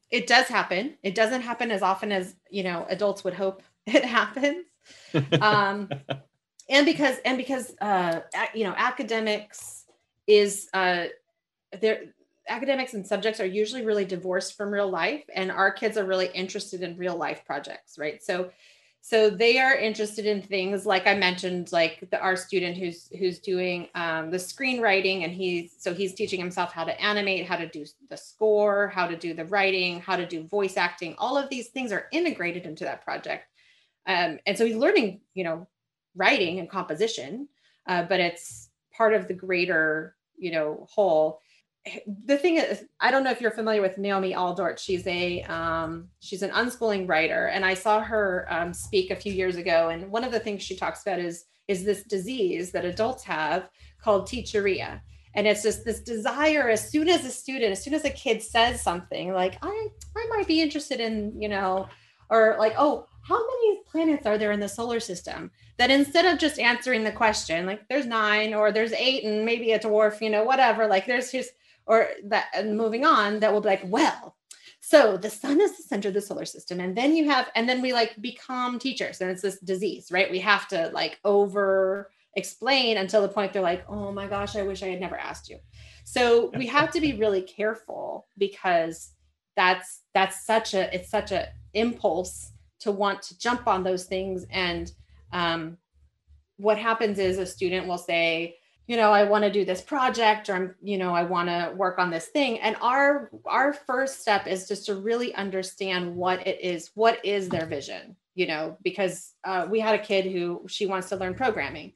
It 0.10 0.28
does 0.28 0.48
happen. 0.48 0.96
It 1.04 1.16
doesn't 1.16 1.42
happen 1.42 1.72
as 1.72 1.82
often 1.82 2.12
as 2.12 2.36
you 2.50 2.64
know 2.64 2.86
adults 2.90 3.24
would 3.24 3.34
hope 3.34 3.64
it 3.86 4.06
happens. 4.06 4.66
um, 5.42 5.90
and 6.70 6.86
because 6.86 7.18
and 7.26 7.38
because 7.38 7.74
uh, 7.82 8.22
you 8.54 8.64
know 8.64 8.74
academics 8.76 9.86
is 10.28 10.70
uh, 10.74 11.06
there 11.82 12.14
academics 12.50 12.94
and 12.94 13.06
subjects 13.06 13.40
are 13.40 13.46
usually 13.46 13.86
really 13.86 14.06
divorced 14.06 14.56
from 14.56 14.72
real 14.72 14.90
life 14.90 15.24
and 15.36 15.52
our 15.52 15.72
kids 15.72 15.98
are 15.98 16.06
really 16.06 16.28
interested 16.34 16.82
in 16.82 16.98
real 16.98 17.18
life 17.18 17.44
projects 17.46 17.98
right 17.98 18.24
so 18.24 18.50
so 19.02 19.30
they 19.30 19.58
are 19.60 19.76
interested 19.76 20.26
in 20.26 20.42
things 20.42 20.86
like 20.86 21.08
i 21.08 21.16
mentioned 21.16 21.72
like 21.72 22.08
the 22.12 22.20
our 22.20 22.36
student 22.36 22.78
who's 22.78 23.10
who's 23.18 23.40
doing 23.40 23.88
um, 23.96 24.30
the 24.32 24.38
screenwriting 24.38 25.24
and 25.24 25.34
he's 25.34 25.76
so 25.78 25.94
he's 25.94 26.14
teaching 26.14 26.40
himself 26.40 26.74
how 26.74 26.84
to 26.84 27.02
animate 27.02 27.46
how 27.46 27.56
to 27.56 27.68
do 27.68 27.86
the 28.10 28.18
score 28.18 28.88
how 28.88 29.08
to 29.08 29.16
do 29.16 29.34
the 29.34 29.46
writing 29.46 30.00
how 30.00 30.16
to 30.16 30.26
do 30.26 30.44
voice 30.44 30.78
acting. 30.78 31.16
All 31.18 31.38
of 31.38 31.50
these 31.50 31.70
things 31.70 31.92
are 31.92 32.08
integrated 32.12 32.66
into 32.66 32.84
that 32.84 33.04
project. 33.04 33.46
Um, 34.06 34.40
and 34.46 34.58
so 34.58 34.66
he's 34.66 34.76
learning 34.76 35.22
you 35.34 35.44
know 35.44 35.68
writing 36.16 36.60
and 36.60 36.70
composition 36.70 37.48
uh, 37.88 38.04
but 38.04 38.20
it's 38.20 38.70
part 38.96 39.14
of 39.14 39.28
the 39.28 39.34
greater 39.34 40.16
you 40.38 40.52
know 40.52 40.88
whole 40.90 41.40
the 42.26 42.38
thing 42.38 42.58
is 42.58 42.86
i 43.00 43.12
don't 43.12 43.24
know 43.24 43.32
if 43.32 43.42
you're 43.42 43.52
familiar 43.52 43.82
with 43.82 43.98
naomi 43.98 44.34
Aldort. 44.34 44.80
she's 44.80 45.06
a 45.08 45.42
um, 45.44 46.08
she's 46.20 46.42
an 46.42 46.52
unschooling 46.52 47.08
writer. 47.08 47.48
And 47.48 47.66
i 47.66 47.74
saw 47.74 48.02
her 48.02 48.48
um, 48.50 48.74
speak 48.74 49.12
a 49.12 49.16
few 49.16 49.34
years 49.34 49.56
ago. 49.56 49.90
And 49.90 50.12
one 50.12 50.24
of 50.24 50.32
the 50.32 50.40
things 50.40 50.64
she 50.64 50.76
talks 50.76 51.02
about 51.02 51.20
is 51.20 51.46
is 51.68 51.84
this 51.84 52.04
disease 52.04 52.72
that 52.72 52.86
adults 52.86 53.24
have 53.24 53.70
called 54.02 54.28
teacheria. 54.28 55.02
And 55.36 55.46
it's 55.46 55.62
just 55.62 55.86
this 55.86 56.00
desire 56.00 56.70
as 56.70 56.90
soon 56.90 57.10
as 57.10 57.26
a 57.26 57.30
student 57.30 57.72
as 57.72 57.84
soon 57.84 57.94
as 57.94 58.06
a 58.06 58.10
kid 58.10 58.42
says 58.42 58.82
something 58.82 59.34
like 59.34 59.58
i 59.62 59.88
i 60.16 60.28
might 60.30 60.48
be 60.48 60.62
interested 60.62 61.00
in 61.00 61.40
you 61.40 61.50
know 61.50 61.88
or 62.30 62.56
like 62.60 62.74
oh 62.78 63.08
how 63.28 63.38
many 63.38 63.82
planets 63.92 64.26
are 64.26 64.38
there 64.38 64.54
in 64.54 64.60
the 64.60 64.70
solar 64.70 65.00
system? 65.00 65.52
That 65.78 65.92
instead 65.92 66.26
of 66.26 66.40
just 66.40 66.60
answering 66.60 67.04
the 67.04 67.12
question 67.12 67.66
like 67.66 67.88
there's 67.88 68.06
nine 68.06 68.54
or 68.54 68.72
there's 68.72 68.94
eight 68.94 69.24
and 69.26 69.46
maybe 69.46 69.74
a 69.74 69.80
dwarf 69.80 70.22
you 70.22 70.30
know 70.30 70.44
whatever 70.44 70.88
like 70.88 71.06
there's 71.06 71.32
just 71.32 71.52
or 71.88 72.10
that 72.26 72.48
and 72.54 72.78
moving 72.78 73.06
on 73.06 73.40
that 73.40 73.52
will 73.52 73.62
be 73.62 73.70
like 73.70 73.84
well 73.86 74.36
so 74.80 75.18
the 75.18 75.30
sun 75.30 75.60
is 75.60 75.76
the 75.76 75.84
center 75.84 76.08
of 76.08 76.14
the 76.14 76.22
solar 76.22 76.46
system 76.46 76.80
and 76.80 76.96
then 76.96 77.16
you 77.16 77.30
have 77.30 77.50
and 77.56 77.68
then 77.68 77.82
we 77.82 77.92
like 77.92 78.16
become 78.22 78.80
teachers 78.80 79.20
and 79.20 79.30
it's 79.30 79.42
this 79.42 79.60
disease 79.60 80.08
right? 80.12 80.32
We 80.32 80.40
have 80.40 80.68
to 80.70 80.90
like 80.94 81.20
over 81.26 82.10
explain 82.36 82.98
until 82.98 83.22
the 83.22 83.28
point 83.28 83.52
they're 83.52 83.62
like 83.62 83.84
oh 83.90 84.12
my 84.12 84.28
gosh 84.28 84.56
i 84.56 84.62
wish 84.62 84.84
i 84.84 84.88
had 84.88 85.02
never 85.02 85.18
asked 85.18 85.50
you. 85.50 85.58
So 86.04 86.52
we 86.56 86.68
have 86.78 86.92
to 86.92 87.02
be 87.02 87.14
really 87.14 87.42
careful 87.42 88.28
because 88.38 89.12
that's 89.56 90.04
that's 90.14 90.46
such 90.46 90.74
a 90.74 90.94
it's 90.96 91.10
such 91.10 91.32
a 91.32 91.50
impulse 91.74 92.52
to 92.80 92.92
want 92.92 93.22
to 93.24 93.38
jump 93.40 93.68
on 93.68 93.84
those 93.84 94.06
things 94.06 94.46
and 94.52 94.92
um, 95.34 95.78
what 96.56 96.78
happens 96.78 97.20
is 97.20 97.40
a 97.40 97.46
student 97.46 97.88
will 97.88 97.98
say 97.98 98.56
you 98.88 98.98
know 98.98 99.12
i 99.12 99.24
want 99.24 99.44
to 99.44 99.52
do 99.52 99.64
this 99.64 99.82
project 99.82 100.50
or 100.50 100.56
i'm 100.56 100.76
you 100.82 100.98
know 100.98 101.14
i 101.14 101.24
want 101.24 101.50
to 101.50 101.74
work 101.76 102.00
on 102.00 102.10
this 102.10 102.28
thing. 102.28 102.60
And 102.60 102.76
our 102.82 103.30
our 103.46 103.74
first 103.74 104.22
step 104.22 104.48
is 104.48 104.68
just 104.68 104.86
to 104.88 104.96
really 104.96 105.36
understand 105.36 106.16
what 106.16 106.46
it 106.48 106.60
is 106.62 106.92
what 106.96 107.24
is 107.24 107.50
their 107.50 107.66
vision 107.66 108.16
you 108.34 108.48
know 108.48 108.78
because 108.84 109.34
uh, 109.44 109.68
we 109.70 109.80
had 109.80 109.96
a 109.96 110.04
kid 110.04 110.32
who 110.32 110.64
she 110.68 110.86
wants 110.86 111.10
to 111.10 111.18
learn 111.18 111.36
programming. 111.36 111.94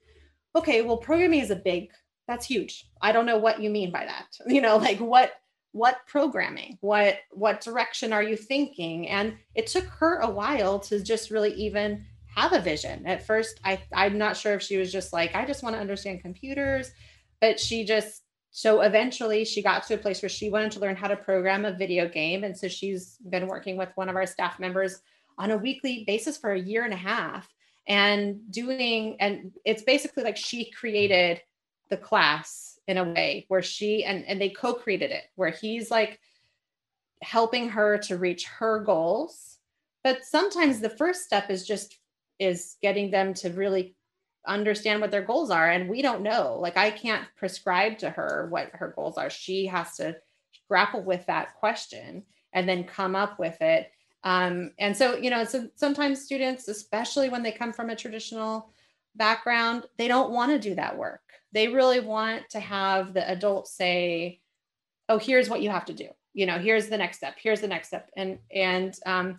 Okay 0.56 0.82
well 0.82 0.98
programming 0.98 1.40
is 1.40 1.52
a 1.52 1.56
big 1.56 1.90
that's 2.28 2.46
huge. 2.46 2.88
I 3.02 3.12
don't 3.12 3.26
know 3.26 3.40
what 3.40 3.62
you 3.62 3.70
mean 3.70 3.92
by 3.92 4.06
that. 4.06 4.28
You 4.48 4.62
know 4.62 4.78
like 4.78 5.00
what 5.00 5.34
what 5.74 6.00
programming? 6.06 6.78
What 6.82 7.20
what 7.32 7.62
direction 7.62 8.12
are 8.12 8.24
you 8.24 8.36
thinking? 8.36 9.08
And 9.08 9.38
it 9.56 9.68
took 9.68 9.86
her 9.86 10.20
a 10.20 10.30
while 10.30 10.80
to 10.82 11.02
just 11.02 11.32
really 11.32 11.54
even 11.54 12.06
have 12.36 12.54
a 12.54 12.60
vision. 12.60 13.06
At 13.06 13.26
first, 13.26 13.60
I 13.64 13.82
I'm 13.94 14.18
not 14.18 14.38
sure 14.38 14.54
if 14.54 14.62
she 14.62 14.78
was 14.78 14.92
just 14.92 15.14
like, 15.14 15.36
I 15.36 15.46
just 15.46 15.64
want 15.64 15.76
to 15.76 15.82
understand 15.82 16.22
computers, 16.22 16.92
but 17.40 17.60
she 17.60 17.86
just 17.86 18.24
so 18.52 18.82
eventually 18.82 19.46
she 19.46 19.62
got 19.64 19.88
to 19.88 19.94
a 19.94 19.98
place 19.98 20.22
where 20.22 20.30
she 20.30 20.50
wanted 20.50 20.72
to 20.74 20.80
learn 20.80 20.98
how 20.98 21.08
to 21.08 21.16
program 21.16 21.64
a 21.64 21.72
video 21.72 22.08
game. 22.08 22.44
And 22.44 22.58
so 22.58 22.68
she's 22.68 23.18
been 23.30 23.48
working 23.48 23.78
with 23.78 23.90
one 23.96 24.10
of 24.10 24.16
our 24.16 24.26
staff 24.26 24.60
members 24.60 25.02
on 25.38 25.52
a 25.52 25.58
weekly 25.58 26.04
basis 26.06 26.38
for 26.38 26.52
a 26.52 26.60
year 26.60 26.84
and 26.84 26.94
a 26.94 26.98
half 26.98 27.48
and 27.88 28.40
doing 28.52 29.18
and 29.20 29.52
it's 29.66 29.84
basically 29.84 30.24
like 30.24 30.38
she 30.38 30.70
created 30.72 31.42
the 31.90 31.98
class 31.98 32.80
in 32.88 32.98
a 32.98 33.04
way 33.04 33.46
where 33.48 33.62
she 33.62 34.04
and 34.04 34.24
and 34.26 34.40
they 34.40 34.50
co-created 34.50 35.10
it 35.12 35.24
where 35.36 35.50
he's 35.50 35.90
like 35.90 36.20
helping 37.24 37.70
her 37.70 37.98
to 37.98 38.18
reach 38.18 38.46
her 38.46 38.84
goals 38.84 39.58
but 40.04 40.24
sometimes 40.24 40.80
the 40.80 40.90
first 40.90 41.24
step 41.24 41.50
is 41.50 41.66
just 41.66 41.98
is 42.42 42.78
getting 42.82 43.12
them 43.12 43.36
to 43.36 43.52
really 43.52 43.96
understand 44.48 45.00
what 45.00 45.12
their 45.12 45.22
goals 45.22 45.52
are. 45.52 45.70
And 45.70 45.88
we 45.88 46.02
don't 46.02 46.24
know 46.24 46.58
like 46.60 46.76
i 46.76 46.90
can't 46.90 47.28
prescribe 47.38 48.00
to 48.00 48.10
her 48.10 48.48
what 48.50 48.72
her 48.74 48.94
goals 48.96 49.18
are. 49.18 49.30
She 49.30 49.68
has 49.68 49.96
to 49.98 50.18
grapple 50.68 51.04
with 51.04 51.26
that 51.28 51.56
question 51.56 52.24
and 52.52 52.68
then 52.68 52.84
come 52.84 53.16
up 53.16 53.38
with 53.38 53.62
it. 53.62 53.92
Um, 54.24 54.72
and 54.80 54.98
so 54.98 55.16
you 55.16 55.30
know 55.30 55.44
so 55.46 55.70
sometimes 55.76 56.24
students 56.24 56.68
especially 56.68 57.30
when 57.30 57.44
they 57.44 57.52
come 57.52 57.74
from 57.74 57.90
a 57.90 57.96
traditional 57.96 58.72
background 59.16 59.86
they 59.98 60.08
don't 60.08 60.32
want 60.32 60.52
to 60.52 60.60
do 60.70 60.76
that 60.76 60.98
work. 60.98 61.22
They 61.52 61.68
really 61.68 62.00
want 62.00 62.50
to 62.52 62.60
have 62.60 63.14
the 63.14 63.30
adult 63.30 63.68
say 63.68 64.42
oh 65.10 65.20
here's 65.20 65.50
what 65.50 65.62
you 65.62 65.70
have 65.70 65.86
to 65.86 65.94
do. 65.94 66.10
You 66.34 66.48
know 66.48 66.58
here's 66.58 66.90
the 66.90 66.98
next 66.98 67.18
step. 67.18 67.36
Here's 67.40 67.62
the 67.62 67.68
next 67.68 67.90
step. 67.90 68.10
And 68.18 68.40
and 68.52 68.98
um, 69.06 69.38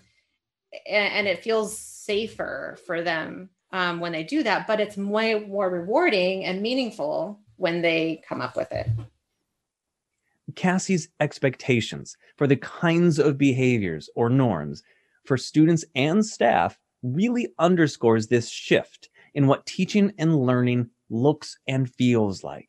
and, 0.87 1.27
it 1.27 1.43
feels 1.43 1.77
safer 1.77 2.79
for 2.87 3.03
them 3.03 3.51
um, 3.73 4.01
when 4.01 4.13
they 4.13 4.25
do 4.25 4.43
that, 4.43 4.67
but 4.67 4.81
it's 4.81 4.97
way 4.97 5.39
more 5.39 5.71
rewarding 5.71 6.45
and 6.45 6.63
meaningful 6.63 7.41
when 7.57 7.83
they 7.83 8.23
come 8.29 8.41
up 8.41 8.57
with 8.57 8.71
it. 8.73 8.89
Cassie's 10.57 11.09
expectations 11.21 12.17
for 12.37 12.47
the 12.47 12.57
kinds 12.57 13.19
of 13.19 13.39
behaviors 13.39 14.11
or 14.15 14.29
norms 14.29 14.83
for 15.25 15.37
students 15.37 15.85
and 15.95 16.25
staff 16.25 16.79
really 17.03 17.49
underscores 17.59 18.27
this 18.27 18.49
shift 18.49 19.09
in 19.35 19.47
what 19.47 19.67
teaching 19.67 20.13
and 20.19 20.37
learning 20.37 20.91
looks 21.11 21.59
and 21.67 21.91
feels 21.91 22.45
like. 22.45 22.69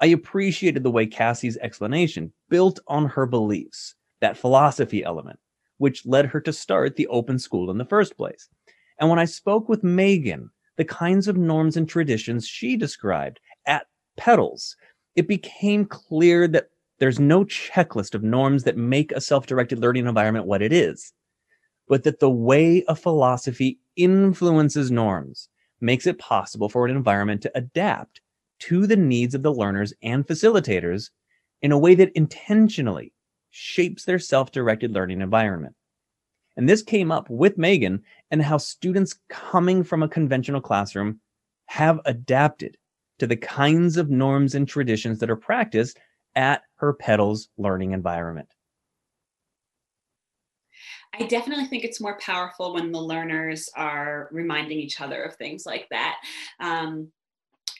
I 0.00 0.06
appreciated 0.06 0.82
the 0.82 0.90
way 0.90 1.06
Cassie's 1.06 1.56
explanation 1.56 2.32
built 2.48 2.78
on 2.86 3.06
her 3.06 3.26
beliefs, 3.26 3.94
that 4.20 4.36
philosophy 4.36 5.02
element, 5.02 5.40
which 5.78 6.06
led 6.06 6.26
her 6.26 6.40
to 6.42 6.52
start 6.52 6.96
the 6.96 7.06
open 7.08 7.38
school 7.38 7.70
in 7.70 7.78
the 7.78 7.84
first 7.84 8.16
place. 8.16 8.48
And 9.00 9.08
when 9.08 9.18
I 9.18 9.24
spoke 9.24 9.68
with 9.68 9.82
Megan, 9.82 10.50
the 10.76 10.84
kinds 10.84 11.28
of 11.28 11.36
norms 11.36 11.76
and 11.76 11.88
traditions 11.88 12.46
she 12.46 12.76
described 12.76 13.40
at 13.66 13.86
Petals, 14.16 14.76
it 15.16 15.26
became 15.26 15.84
clear 15.84 16.46
that 16.48 16.70
there's 16.98 17.20
no 17.20 17.44
checklist 17.44 18.14
of 18.14 18.22
norms 18.22 18.64
that 18.64 18.76
make 18.76 19.12
a 19.12 19.20
self 19.20 19.46
directed 19.46 19.78
learning 19.78 20.06
environment 20.06 20.46
what 20.46 20.62
it 20.62 20.72
is, 20.72 21.12
but 21.88 22.02
that 22.04 22.20
the 22.20 22.30
way 22.30 22.84
a 22.88 22.96
philosophy 22.96 23.78
influences 23.96 24.90
norms 24.90 25.48
makes 25.80 26.06
it 26.06 26.18
possible 26.18 26.68
for 26.68 26.84
an 26.84 26.96
environment 26.96 27.42
to 27.42 27.52
adapt 27.54 28.20
to 28.58 28.86
the 28.86 28.96
needs 28.96 29.34
of 29.34 29.42
the 29.42 29.52
learners 29.52 29.92
and 30.02 30.26
facilitators 30.26 31.10
in 31.62 31.70
a 31.70 31.78
way 31.78 31.94
that 31.94 32.10
intentionally 32.16 33.12
shapes 33.50 34.04
their 34.04 34.18
self 34.18 34.52
directed 34.52 34.92
learning 34.92 35.20
environment. 35.20 35.74
And 36.56 36.68
this 36.68 36.82
came 36.82 37.12
up 37.12 37.30
with 37.30 37.56
Megan 37.56 38.02
and 38.30 38.42
how 38.42 38.58
students 38.58 39.18
coming 39.28 39.84
from 39.84 40.02
a 40.02 40.08
conventional 40.08 40.60
classroom 40.60 41.20
have 41.66 42.00
adapted 42.04 42.76
to 43.18 43.26
the 43.26 43.36
kinds 43.36 43.96
of 43.96 44.10
norms 44.10 44.54
and 44.54 44.66
traditions 44.66 45.18
that 45.20 45.30
are 45.30 45.36
practiced 45.36 45.98
at 46.34 46.62
her 46.76 46.92
Petals 46.92 47.48
learning 47.58 47.92
environment. 47.92 48.48
I 51.14 51.24
definitely 51.24 51.66
think 51.66 51.84
it's 51.84 52.00
more 52.00 52.18
powerful 52.18 52.74
when 52.74 52.92
the 52.92 53.00
learners 53.00 53.68
are 53.74 54.28
reminding 54.30 54.78
each 54.78 55.00
other 55.00 55.22
of 55.22 55.36
things 55.36 55.64
like 55.64 55.86
that. 55.90 56.16
Um, 56.60 57.10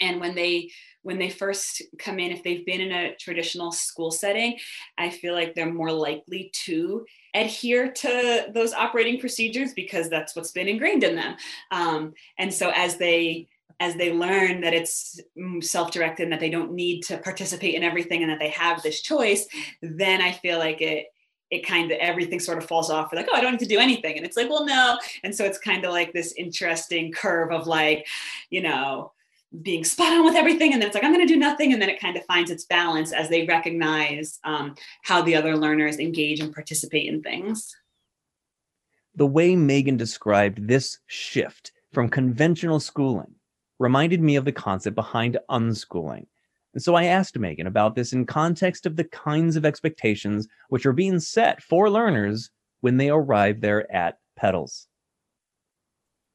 and 0.00 0.20
when 0.20 0.34
they 0.34 0.70
when 1.02 1.18
they 1.18 1.30
first 1.30 1.82
come 1.98 2.18
in 2.18 2.32
if 2.32 2.42
they've 2.42 2.66
been 2.66 2.80
in 2.80 2.92
a 2.92 3.14
traditional 3.16 3.72
school 3.72 4.10
setting 4.10 4.56
i 4.96 5.08
feel 5.08 5.34
like 5.34 5.54
they're 5.54 5.72
more 5.72 5.92
likely 5.92 6.50
to 6.52 7.04
adhere 7.34 7.90
to 7.90 8.46
those 8.54 8.72
operating 8.72 9.20
procedures 9.20 9.72
because 9.74 10.08
that's 10.08 10.34
what's 10.34 10.52
been 10.52 10.68
ingrained 10.68 11.04
in 11.04 11.16
them 11.16 11.36
um, 11.70 12.12
and 12.38 12.52
so 12.52 12.70
as 12.74 12.96
they 12.96 13.46
as 13.80 13.94
they 13.94 14.12
learn 14.12 14.60
that 14.60 14.74
it's 14.74 15.20
self-directed 15.60 16.24
and 16.24 16.32
that 16.32 16.40
they 16.40 16.50
don't 16.50 16.72
need 16.72 17.02
to 17.02 17.16
participate 17.18 17.74
in 17.74 17.84
everything 17.84 18.22
and 18.22 18.30
that 18.30 18.40
they 18.40 18.50
have 18.50 18.82
this 18.82 19.00
choice 19.00 19.46
then 19.82 20.20
i 20.20 20.32
feel 20.32 20.58
like 20.58 20.80
it 20.80 21.06
it 21.50 21.66
kind 21.66 21.90
of 21.90 21.98
everything 21.98 22.40
sort 22.40 22.58
of 22.58 22.66
falls 22.66 22.90
off. 22.90 23.10
We're 23.10 23.20
like, 23.20 23.28
oh, 23.32 23.36
I 23.36 23.40
don't 23.40 23.52
need 23.52 23.60
to 23.60 23.66
do 23.66 23.78
anything. 23.78 24.16
And 24.16 24.26
it's 24.26 24.36
like, 24.36 24.50
well, 24.50 24.66
no. 24.66 24.98
And 25.24 25.34
so 25.34 25.44
it's 25.44 25.58
kind 25.58 25.84
of 25.84 25.92
like 25.92 26.12
this 26.12 26.32
interesting 26.36 27.10
curve 27.12 27.52
of 27.52 27.66
like, 27.66 28.06
you 28.50 28.60
know, 28.60 29.12
being 29.62 29.84
spot 29.84 30.12
on 30.12 30.24
with 30.24 30.34
everything 30.34 30.72
and 30.72 30.82
then 30.82 30.88
it's 30.88 30.94
like 30.94 31.04
i'm 31.04 31.12
going 31.12 31.26
to 31.26 31.32
do 31.32 31.38
nothing 31.38 31.72
and 31.72 31.80
then 31.80 31.88
it 31.88 32.00
kind 32.00 32.16
of 32.16 32.24
finds 32.26 32.50
its 32.50 32.64
balance 32.64 33.12
as 33.12 33.28
they 33.28 33.46
recognize 33.46 34.38
um, 34.44 34.74
how 35.02 35.22
the 35.22 35.34
other 35.34 35.56
learners 35.56 35.98
engage 35.98 36.40
and 36.40 36.52
participate 36.52 37.08
in 37.08 37.22
things. 37.22 37.74
The 39.14 39.26
way 39.26 39.56
megan 39.56 39.96
described 39.96 40.68
this 40.68 40.98
shift 41.06 41.72
from 41.92 42.10
conventional 42.10 42.78
schooling 42.78 43.34
reminded 43.78 44.20
me 44.20 44.36
of 44.36 44.44
the 44.44 44.52
concept 44.52 44.96
behind 44.96 45.38
unschooling. 45.50 46.26
And 46.74 46.82
so 46.82 46.94
i 46.94 47.04
asked 47.04 47.38
megan 47.38 47.66
about 47.66 47.94
this 47.94 48.12
in 48.12 48.26
context 48.26 48.84
of 48.84 48.96
the 48.96 49.04
kinds 49.04 49.56
of 49.56 49.64
expectations 49.64 50.46
which 50.68 50.84
are 50.84 50.92
being 50.92 51.18
set 51.20 51.62
for 51.62 51.88
learners 51.88 52.50
when 52.80 52.98
they 52.98 53.08
arrive 53.08 53.62
there 53.62 53.90
at 53.94 54.18
petals 54.36 54.87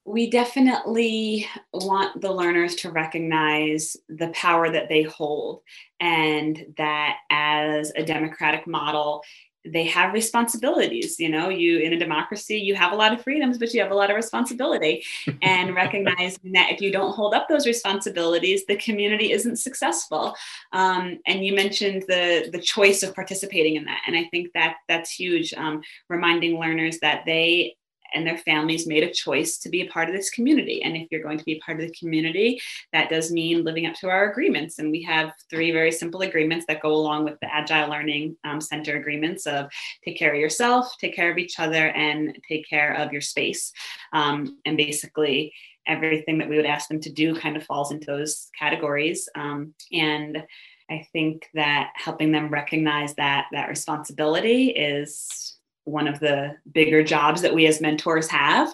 we 0.05 0.29
definitely 0.29 1.48
want 1.72 2.19
the 2.22 2.31
learners 2.31 2.75
to 2.75 2.91
recognize 2.91 3.95
the 4.10 4.29
power 4.29 4.69
that 4.69 4.89
they 4.89 5.03
hold 5.03 5.62
and 6.00 6.65
that 6.77 7.17
as 7.29 7.91
a 7.95 8.03
democratic 8.03 8.67
model 8.67 9.24
they 9.65 9.86
have 9.86 10.12
responsibilities. 10.12 11.17
You 11.19 11.29
know 11.29 11.48
you 11.48 11.79
in 11.79 11.93
a 11.93 11.98
democracy 11.98 12.57
you 12.57 12.75
have 12.75 12.91
a 12.91 12.95
lot 12.95 13.13
of 13.13 13.22
freedoms 13.22 13.57
but 13.57 13.74
you 13.74 13.81
have 13.81 13.91
a 13.91 13.95
lot 13.95 14.10
of 14.10 14.15
responsibility. 14.15 15.03
And 15.41 15.75
recognizing 15.75 16.51
that 16.53 16.72
if 16.72 16.81
you 16.81 16.91
don't 16.91 17.13
hold 17.13 17.33
up 17.33 17.48
those 17.48 17.65
responsibilities 17.65 18.65
the 18.65 18.75
community 18.75 19.31
isn't 19.31 19.57
successful. 19.57 20.36
Um, 20.74 21.19
and 21.25 21.45
you 21.45 21.53
mentioned 21.55 22.03
the 22.10 22.50
the 22.51 22.60
choice 22.60 23.03
of 23.03 23.15
participating 23.15 23.75
in 23.75 23.86
that. 23.86 24.01
And 24.05 24.17
i 24.17 24.25
think 24.31 24.51
that 24.53 24.75
that's 24.89 25.12
huge 25.12 25.53
um, 25.53 25.81
reminding 26.10 26.60
learners 26.60 27.00
that 27.00 27.24
they 27.25 27.75
and 28.13 28.25
their 28.25 28.38
families 28.38 28.88
made 28.88 29.03
a 29.03 29.12
choice 29.12 29.58
to 29.60 29.70
be 29.70 29.82
a 29.82 29.89
part 29.89 30.10
of 30.10 30.15
this 30.15 30.29
community. 30.29 30.82
And 30.84 30.96
if 30.96 31.08
you're 31.12 31.24
going 31.24 31.38
to 31.38 31.46
be 31.46 31.53
a 31.53 31.60
part 31.60 31.79
of 31.79 31.88
the 31.88 31.96
community, 31.98 32.62
that 32.91 33.10
does 33.10 33.32
mean 33.32 33.63
living 33.63 33.86
up 33.86 33.96
to 33.96 34.10
our 34.10 34.29
agreements. 34.29 34.79
And 34.79 34.91
we 34.91 35.01
have 35.03 35.34
three 35.50 35.72
very 35.72 35.91
simple 35.91 36.22
agreements 36.22 36.65
that 36.67 36.82
go 36.82 36.93
along 36.93 37.25
with 37.25 37.39
the 37.39 37.53
Agile 37.53 37.89
Learning 37.89 38.36
um, 38.43 38.62
Center 38.62 38.98
agreements 38.98 39.46
of 39.46 39.67
take 40.03 40.17
care 40.17 40.34
of 40.34 40.39
yourself, 40.39 40.96
take 41.00 41.15
care 41.15 41.32
of 41.32 41.38
each 41.38 41.60
other, 41.60 41.89
and 41.89 42.38
take 42.48 42.67
care 42.70 42.93
of 42.93 43.12
your 43.12 43.22
space. 43.22 43.72
Um, 44.12 44.60
and 44.65 44.77
basically, 44.77 45.53
everything 45.88 46.38
that 46.38 46.50
we 46.50 46.55
would 46.55 46.65
ask 46.65 46.88
them 46.88 47.01
to 47.01 47.12
do 47.12 47.36
kind 47.36 47.58
of 47.58 47.63
falls 47.63 47.91
into 47.91 48.05
those 48.05 48.50
categories. 48.58 49.27
Um, 49.36 49.74
and 49.91 50.43
I 50.89 51.08
think 51.13 51.50
that 51.53 51.91
helping 51.96 52.32
them 52.32 52.50
recognize 52.50 53.15
that 53.15 53.48
that 53.51 53.70
responsibility 53.70 54.70
is 54.70 55.58
one 55.85 56.07
of 56.07 56.19
the 56.19 56.55
bigger 56.71 57.03
jobs 57.03 57.41
that 57.41 57.53
we 57.53 57.67
as 57.67 57.81
mentors 57.81 58.27
have. 58.29 58.73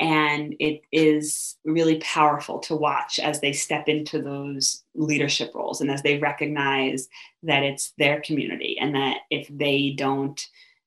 And 0.00 0.56
it 0.58 0.82
is 0.90 1.56
really 1.64 1.98
powerful 1.98 2.58
to 2.60 2.74
watch 2.74 3.18
as 3.18 3.40
they 3.40 3.52
step 3.52 3.88
into 3.88 4.20
those 4.20 4.82
leadership 4.94 5.52
roles 5.54 5.80
and 5.80 5.90
as 5.90 6.02
they 6.02 6.18
recognize 6.18 7.08
that 7.44 7.62
it's 7.62 7.92
their 7.98 8.20
community 8.20 8.76
and 8.80 8.94
that 8.94 9.18
if 9.30 9.46
they 9.48 9.94
don't 9.96 10.44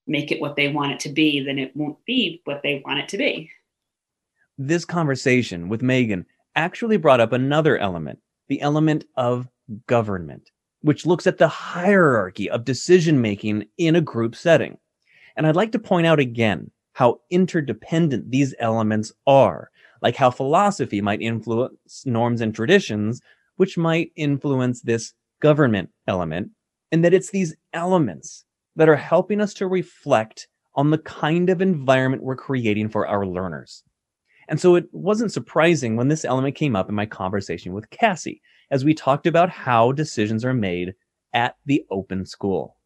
make 0.07 0.31
it 0.31 0.41
what 0.41 0.55
they 0.55 0.67
want 0.67 0.91
it 0.91 1.00
to 1.01 1.09
be, 1.09 1.39
then 1.39 1.57
it 1.57 1.75
won't 1.75 2.03
be 2.05 2.41
what 2.43 2.62
they 2.62 2.81
want 2.85 3.00
it 3.00 3.07
to 3.09 3.17
be. 3.17 3.50
This 4.57 4.85
conversation 4.85 5.69
with 5.69 5.81
Megan 5.81 6.25
actually 6.55 6.97
brought 6.97 7.19
up 7.19 7.31
another 7.31 7.77
element 7.77 8.19
the 8.47 8.62
element 8.62 9.05
of 9.15 9.47
government, 9.88 10.51
which 10.81 11.05
looks 11.05 11.27
at 11.27 11.38
the 11.38 11.47
hierarchy 11.47 12.50
of 12.50 12.63
decision 12.65 13.21
making 13.21 13.65
in 13.77 13.95
a 13.95 14.01
group 14.01 14.35
setting. 14.35 14.77
And 15.36 15.46
I'd 15.46 15.56
like 15.56 15.72
to 15.74 15.80
point 15.80 16.08
out 16.08 16.20
again 16.20 16.72
how 16.94 17.20
interdependent 17.30 18.32
these 18.32 18.56
elements 18.60 19.12
are, 19.27 19.70
like 20.01 20.16
how 20.16 20.31
philosophy 20.31 21.01
might 21.01 21.22
influence 21.22 22.05
norms 22.05 22.42
and 22.42 22.55
traditions, 22.55 23.22
which 23.57 23.77
might 23.77 24.12
influence 24.16 24.81
this 24.81 25.14
government 25.42 25.90
element, 26.07 26.51
and 26.92 27.03
that 27.03 27.14
it's 27.14 27.31
these 27.31 27.55
elements 27.74 28.46
that 28.75 28.90
are 28.90 28.96
helping 28.96 29.42
us 29.42 29.53
to 29.55 29.68
reflect 29.68 30.48
on 30.75 30.92
the 30.92 30.98
kind 31.00 31.50
of 31.50 31.62
environment 31.62 32.24
we're 32.24 32.36
creating 32.36 32.90
for 32.90 33.07
our 33.07 33.25
learners. 33.25 33.83
And 34.48 34.59
so 34.59 34.75
it 34.75 34.86
wasn't 34.92 35.31
surprising 35.31 35.96
when 35.96 36.07
this 36.07 36.25
element 36.25 36.55
came 36.55 36.75
up 36.75 36.90
in 36.90 36.96
my 36.96 37.05
conversation 37.05 37.74
with 37.74 37.90
Cassie 37.90 38.42
as 38.72 38.86
we 38.86 38.94
talked 38.94 39.27
about 39.27 39.50
how 39.50 39.92
decisions 39.92 40.46
are 40.46 40.53
made 40.53 40.94
at 41.33 41.55
the 41.66 41.83
open 41.90 42.25
school 42.25 42.77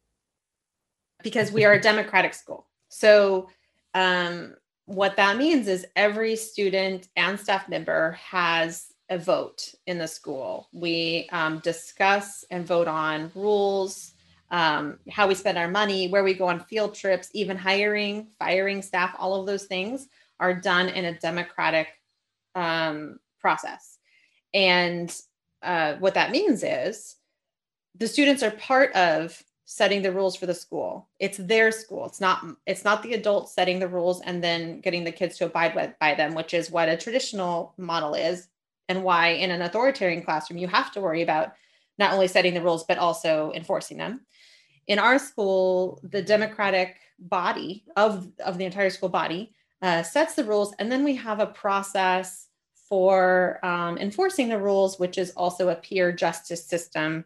because 1.22 1.52
we 1.52 1.64
are 1.64 1.72
a 1.72 1.80
democratic 1.80 2.34
school. 2.34 2.66
So, 2.88 3.48
um, 3.94 4.54
what 4.86 5.16
that 5.16 5.36
means 5.36 5.68
is 5.68 5.86
every 5.94 6.34
student 6.34 7.08
and 7.14 7.38
staff 7.38 7.68
member 7.68 8.12
has 8.12 8.92
a 9.08 9.18
vote 9.18 9.74
in 9.86 9.98
the 9.98 10.08
school. 10.08 10.68
We 10.72 11.28
um, 11.30 11.58
discuss 11.60 12.44
and 12.50 12.66
vote 12.66 12.88
on 12.88 13.30
rules, 13.34 14.14
um, 14.50 14.98
how 15.08 15.28
we 15.28 15.34
spend 15.34 15.58
our 15.58 15.68
money, 15.68 16.08
where 16.08 16.24
we 16.24 16.34
go 16.34 16.46
on 16.46 16.60
field 16.60 16.94
trips, 16.94 17.30
even 17.34 17.56
hiring, 17.56 18.28
firing 18.38 18.82
staff, 18.82 19.14
all 19.18 19.40
of 19.40 19.46
those 19.46 19.64
things 19.64 20.08
are 20.40 20.54
done 20.54 20.88
in 20.88 21.04
a 21.04 21.18
democratic 21.18 21.88
um, 22.54 23.20
process. 23.40 23.98
And 24.54 25.14
uh, 25.62 25.94
what 25.94 26.14
that 26.14 26.30
means 26.30 26.64
is 26.64 27.16
the 27.96 28.08
students 28.08 28.42
are 28.42 28.50
part 28.52 28.92
of 28.94 29.42
setting 29.70 30.02
the 30.02 30.10
rules 30.10 30.34
for 30.34 30.46
the 30.46 30.54
school. 30.54 31.08
It's 31.20 31.38
their 31.38 31.70
school. 31.70 32.04
It's 32.04 32.20
not 32.20 32.44
it's 32.66 32.82
not 32.82 33.04
the 33.04 33.14
adults 33.14 33.54
setting 33.54 33.78
the 33.78 33.86
rules 33.86 34.20
and 34.22 34.42
then 34.42 34.80
getting 34.80 35.04
the 35.04 35.12
kids 35.12 35.38
to 35.38 35.46
abide 35.46 35.76
by, 35.76 35.94
by 36.00 36.14
them, 36.16 36.34
which 36.34 36.52
is 36.54 36.72
what 36.72 36.88
a 36.88 36.96
traditional 36.96 37.72
model 37.78 38.14
is 38.14 38.48
and 38.88 39.04
why 39.04 39.28
in 39.28 39.52
an 39.52 39.62
authoritarian 39.62 40.24
classroom 40.24 40.58
you 40.58 40.66
have 40.66 40.90
to 40.90 41.00
worry 41.00 41.22
about 41.22 41.52
not 41.98 42.12
only 42.12 42.26
setting 42.26 42.52
the 42.52 42.60
rules 42.60 42.82
but 42.82 42.98
also 42.98 43.52
enforcing 43.54 43.96
them. 43.96 44.26
In 44.88 44.98
our 44.98 45.20
school, 45.20 46.00
the 46.02 46.20
democratic 46.20 46.96
body 47.20 47.84
of 47.94 48.26
of 48.44 48.58
the 48.58 48.64
entire 48.64 48.90
school 48.90 49.08
body 49.08 49.52
uh, 49.82 50.02
sets 50.02 50.34
the 50.34 50.42
rules, 50.42 50.74
and 50.80 50.90
then 50.90 51.04
we 51.04 51.14
have 51.14 51.38
a 51.38 51.46
process 51.46 52.48
for 52.88 53.64
um, 53.64 53.98
enforcing 53.98 54.48
the 54.48 54.58
rules, 54.58 54.98
which 54.98 55.16
is 55.16 55.30
also 55.36 55.68
a 55.68 55.76
peer 55.76 56.10
justice 56.10 56.66
system 56.66 57.24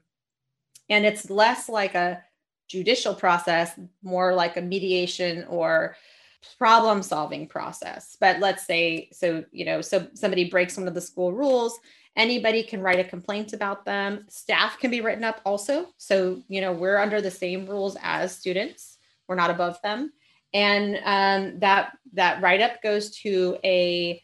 and 0.89 1.07
it's 1.07 1.31
less 1.31 1.69
like 1.69 1.95
a 1.95 2.23
judicial 2.69 3.15
process, 3.15 3.73
more 4.03 4.35
like 4.35 4.57
a 4.57 4.63
mediation 4.63 5.45
or 5.49 5.97
problem 6.59 7.03
solving 7.03 7.47
process. 7.47 8.17
But 8.21 8.41
let's 8.41 8.67
say, 8.67 9.09
so, 9.13 9.45
you 9.51 9.65
know, 9.65 9.81
so 9.81 10.09
somebody 10.15 10.51
breaks 10.51 10.77
one 10.77 10.89
of 10.89 10.95
the 10.95 11.01
school 11.01 11.33
rules, 11.33 11.79
anybody 12.17 12.63
can 12.63 12.81
write 12.81 13.01
a 13.01 13.05
complaint 13.05 13.53
about 13.53 13.85
them. 13.85 14.25
Staff 14.29 14.79
can 14.79 14.91
be 14.91 15.01
written 15.01 15.25
up 15.25 15.41
also. 15.45 15.89
So, 15.97 16.43
you 16.49 16.61
know, 16.61 16.73
we're 16.73 16.99
under 16.99 17.21
the 17.21 17.31
same 17.31 17.67
rules 17.67 17.97
as 18.03 18.37
students, 18.37 18.99
we're 19.29 19.35
not 19.35 19.51
above 19.51 19.81
them. 19.83 20.13
And 20.53 21.01
um, 21.05 21.59
that 21.61 21.97
that 22.13 22.41
write 22.41 22.61
up 22.61 22.81
goes 22.83 23.17
to 23.23 23.59
a, 23.65 24.23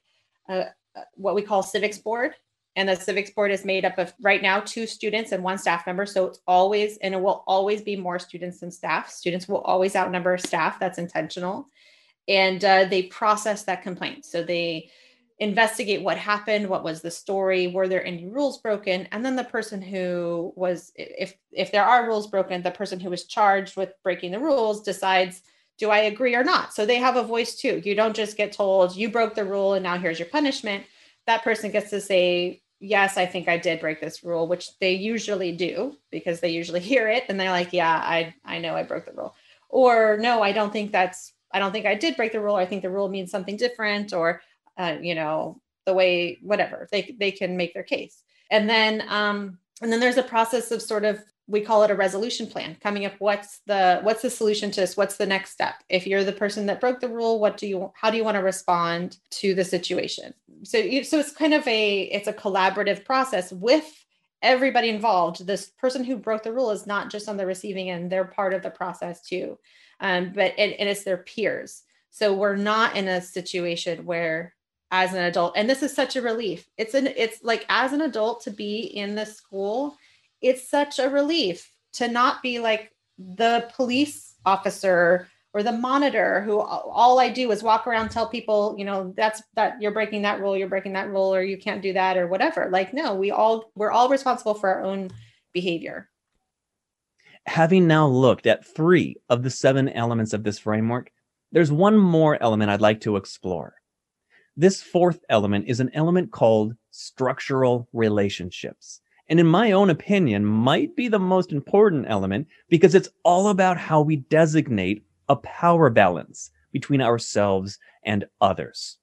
a 0.49 0.67
what 1.15 1.35
we 1.35 1.43
call 1.43 1.63
civics 1.63 1.99
board 1.99 2.35
and 2.81 2.89
the 2.89 2.97
civics 2.97 3.31
board 3.31 3.51
is 3.51 3.67
made 3.67 3.85
up 3.85 3.99
of 3.99 4.15
right 4.23 4.41
now 4.41 4.59
two 4.61 4.87
students 4.87 5.33
and 5.33 5.45
one 5.45 5.59
staff 5.59 5.87
member. 5.87 6.07
So 6.07 6.27
it's 6.27 6.41
always 6.47 6.97
and 7.03 7.13
it 7.13 7.21
will 7.21 7.45
always 7.47 7.83
be 7.83 7.95
more 7.95 8.19
students 8.19 8.61
than 8.61 8.71
staff. 8.71 9.11
Students 9.11 9.47
will 9.47 9.61
always 9.61 9.95
outnumber 9.95 10.39
staff. 10.39 10.81
That's 10.81 10.97
intentional. 10.97 11.69
And 12.27 12.65
uh, 12.65 12.87
they 12.87 13.03
process 13.03 13.65
that 13.65 13.83
complaint. 13.83 14.25
So 14.25 14.43
they 14.43 14.91
investigate 15.41 16.03
what 16.03 16.19
happened 16.19 16.69
what 16.69 16.85
was 16.85 17.01
the 17.01 17.11
story 17.11 17.67
were 17.67 17.89
there 17.89 18.05
any 18.05 18.27
rules 18.27 18.59
broken? 18.59 19.07
And 19.13 19.23
then 19.23 19.37
the 19.37 19.45
person 19.45 19.83
who 19.83 20.55
was 20.57 20.91
if 20.97 21.35
if 21.53 21.73
there 21.73 21.85
are 21.85 22.07
rules 22.07 22.29
broken 22.29 22.63
the 22.63 22.71
person 22.71 22.99
who 22.99 23.11
was 23.11 23.25
charged 23.25 23.77
with 23.77 23.93
breaking 24.03 24.33
the 24.33 24.39
rules 24.39 24.83
decides 24.83 25.43
do 25.77 25.91
i 25.91 25.99
agree 25.99 26.35
or 26.35 26.45
not? 26.45 26.73
So 26.73 26.87
they 26.87 26.97
have 26.97 27.17
a 27.17 27.23
voice 27.23 27.57
too. 27.57 27.83
You 27.85 27.95
don't 27.95 28.17
just 28.17 28.39
get 28.39 28.53
told 28.53 28.97
you 28.97 29.11
broke 29.11 29.35
the 29.35 29.45
rule 29.45 29.75
and 29.75 29.83
now 29.83 29.99
here's 29.99 30.19
your 30.19 30.29
punishment. 30.29 30.85
That 31.27 31.45
person 31.45 31.71
gets 31.71 31.91
to 31.91 32.01
say, 32.01 32.63
yes, 32.81 33.17
I 33.17 33.27
think 33.27 33.49
I 33.49 33.59
did 33.59 33.81
break 33.81 34.01
this 34.01 34.25
rule, 34.25 34.49
which 34.49 34.79
they 34.81 34.93
usually 34.93 35.53
do 35.53 35.97
because 36.11 36.41
they 36.41 36.49
usually 36.49 36.81
hear 36.93 37.09
it 37.09 37.25
and 37.29 37.39
they're 37.39 37.51
like, 37.51 37.73
yeah, 37.73 37.93
I, 37.93 38.35
I 38.45 38.59
know 38.59 38.75
I 38.75 38.83
broke 38.83 39.07
the 39.07 39.13
rule. 39.13 39.35
Or 39.69 40.19
no, 40.19 40.43
I 40.43 40.53
don't 40.53 40.73
think 40.73 40.91
that's, 40.91 41.33
I 41.53 41.59
don't 41.59 41.73
think 41.73 41.87
I 41.87 41.95
did 41.95 42.17
break 42.17 42.33
the 42.33 42.41
rule. 42.41 42.57
I 42.57 42.67
think 42.67 42.83
the 42.83 42.91
rule 42.91 43.09
means 43.09 43.31
something 43.31 43.57
different 43.57 44.13
or, 44.13 44.41
uh, 44.77 44.97
you 45.01 45.15
know, 45.15 45.61
the 45.87 45.95
way, 45.95 46.39
whatever 46.43 46.89
they, 46.91 47.15
they 47.19 47.31
can 47.31 47.57
make 47.57 47.75
their 47.75 47.83
case. 47.83 48.23
And 48.51 48.69
then, 48.69 49.05
um, 49.09 49.59
and 49.83 49.93
then 49.93 50.01
there's 50.01 50.17
a 50.17 50.23
process 50.23 50.71
of 50.71 50.83
sort 50.83 51.05
of 51.05 51.23
we 51.51 51.61
call 51.61 51.83
it 51.83 51.91
a 51.91 51.95
resolution 51.95 52.47
plan 52.47 52.77
coming 52.81 53.05
up 53.05 53.15
what's 53.19 53.61
the 53.67 54.01
what's 54.03 54.23
the 54.23 54.31
solution 54.31 54.71
to 54.71 54.81
this? 54.81 54.97
What's 54.97 55.17
the 55.17 55.27
next 55.27 55.51
step? 55.51 55.75
If 55.89 56.07
you're 56.07 56.25
the 56.25 56.33
person 56.33 56.67
that 56.67 56.81
broke 56.81 57.01
the 57.01 57.09
rule 57.09 57.41
what 57.41 57.57
do 57.57 57.67
you 57.67 57.93
how 57.95 58.11
do 58.11 58.17
you 58.17 58.25
want 58.25 58.37
to 58.37 58.43
respond 58.43 59.19
to 59.31 59.55
the 59.55 59.65
situation? 59.65 60.33
So 60.63 60.81
so 61.03 61.19
it's 61.19 61.33
kind 61.33 61.55
of 61.55 61.67
a 61.67 62.03
it's 62.03 62.29
a 62.29 62.33
collaborative 62.33 63.05
process 63.05 63.53
with 63.53 64.05
everybody 64.43 64.89
involved. 64.89 65.47
This 65.47 65.71
person 65.71 66.05
who 66.05 66.17
broke 66.17 66.45
the 66.45 66.53
rule 66.53 66.71
is 66.71 66.87
not 66.87 67.11
just 67.11 67.29
on 67.29 67.37
the 67.37 67.47
receiving 67.47 67.91
end 67.91 68.11
they're 68.11 68.25
part 68.25 68.55
of 68.55 68.63
the 68.63 68.71
process 68.71 69.21
too. 69.23 69.59
Um, 70.01 70.33
but 70.33 70.55
it, 70.59 70.77
and 70.79 70.89
it's 70.89 71.05
their 71.05 71.19
peers. 71.19 71.83
So 72.11 72.33
we're 72.33 72.57
not 72.57 72.97
in 72.97 73.09
a 73.09 73.21
situation 73.21 74.07
where 74.07 74.55
as 74.93 75.13
an 75.13 75.23
adult 75.23 75.53
and 75.57 75.69
this 75.69 75.83
is 75.83 75.95
such 75.95 76.17
a 76.17 76.23
relief. 76.23 76.69
It's 76.79 76.95
an 76.95 77.09
it's 77.09 77.43
like 77.43 77.67
as 77.69 77.93
an 77.93 78.03
adult 78.03 78.43
to 78.45 78.51
be 78.51 78.81
in 78.81 79.15
the 79.15 79.27
school 79.27 79.97
it's 80.41 80.69
such 80.69 80.99
a 80.99 81.09
relief 81.09 81.71
to 81.95 82.09
not 82.09 82.43
be 82.43 82.59
like 82.59 82.93
the 83.19 83.69
police 83.75 84.35
officer 84.47 85.29
or 85.53 85.63
the 85.63 85.73
monitor 85.73 86.43
who 86.43 86.61
all 86.61 87.19
I 87.19 87.29
do 87.29 87.51
is 87.51 87.63
walk 87.63 87.87
around 87.87 88.09
tell 88.11 88.29
people, 88.29 88.77
you 88.79 88.85
know, 88.85 89.13
that's 89.17 89.43
that 89.55 89.81
you're 89.81 89.91
breaking 89.91 90.23
that 90.23 90.41
rule, 90.41 90.57
you're 90.57 90.69
breaking 90.69 90.93
that 90.93 91.11
rule 91.11 91.35
or 91.35 91.43
you 91.43 91.59
can't 91.59 91.83
do 91.83 91.93
that 91.93 92.17
or 92.17 92.29
whatever. 92.29 92.69
Like 92.71 92.95
no, 92.95 93.15
we 93.15 93.31
all 93.31 93.71
we're 93.75 93.91
all 93.91 94.09
responsible 94.09 94.55
for 94.55 94.69
our 94.73 94.83
own 94.83 95.11
behavior. 95.53 96.09
Having 97.47 97.89
now 97.89 98.07
looked 98.07 98.47
at 98.47 98.67
3 98.67 99.17
of 99.29 99.43
the 99.43 99.51
7 99.51 99.89
elements 99.89 100.33
of 100.33 100.45
this 100.45 100.59
framework, 100.59 101.11
there's 101.51 101.73
one 101.73 101.97
more 101.97 102.41
element 102.41 102.71
I'd 102.71 102.81
like 102.81 103.01
to 103.01 103.17
explore. 103.17 103.75
This 104.57 104.83
fourth 104.83 105.25
element 105.29 105.65
is 105.67 105.81
an 105.81 105.91
element 105.95 106.31
called 106.31 106.75
structural 106.91 107.89
relationships. 107.93 109.01
And 109.31 109.39
in 109.39 109.47
my 109.47 109.71
own 109.71 109.91
opinion, 109.91 110.45
might 110.45 110.97
be 110.97 111.07
the 111.07 111.21
most 111.21 111.53
important 111.53 112.07
element 112.09 112.49
because 112.69 112.97
it's 112.97 113.09
all 113.25 113.49
about 113.49 113.79
how 113.79 114.03
we 114.03 114.17
designate 114.17 115.05
a 115.29 115.37
power 115.37 115.89
balance 115.89 116.51
between 116.73 117.01
ourselves 117.01 117.79
and 118.05 118.27
others. 118.41 118.99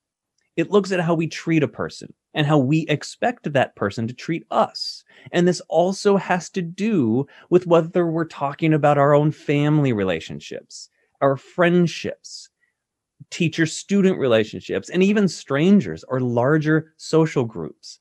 It 0.57 0.69
looks 0.69 0.91
at 0.91 0.99
how 0.99 1.13
we 1.15 1.27
treat 1.27 1.63
a 1.63 1.67
person 1.67 2.13
and 2.33 2.45
how 2.45 2.57
we 2.57 2.85
expect 2.89 3.51
that 3.53 3.75
person 3.77 4.05
to 4.07 4.13
treat 4.13 4.45
us. 4.51 5.05
And 5.31 5.47
this 5.47 5.61
also 5.69 6.17
has 6.17 6.49
to 6.51 6.61
do 6.61 7.25
with 7.49 7.65
whether 7.65 8.05
we're 8.05 8.25
talking 8.25 8.73
about 8.73 8.97
our 8.97 9.13
own 9.13 9.31
family 9.31 9.93
relationships, 9.93 10.89
our 11.21 11.37
friendships, 11.37 12.49
teacher 13.29 13.65
student 13.65 14.19
relationships, 14.19 14.89
and 14.89 15.01
even 15.03 15.29
strangers 15.29 16.03
or 16.09 16.19
larger 16.19 16.93
social 16.97 17.45
groups. 17.45 17.99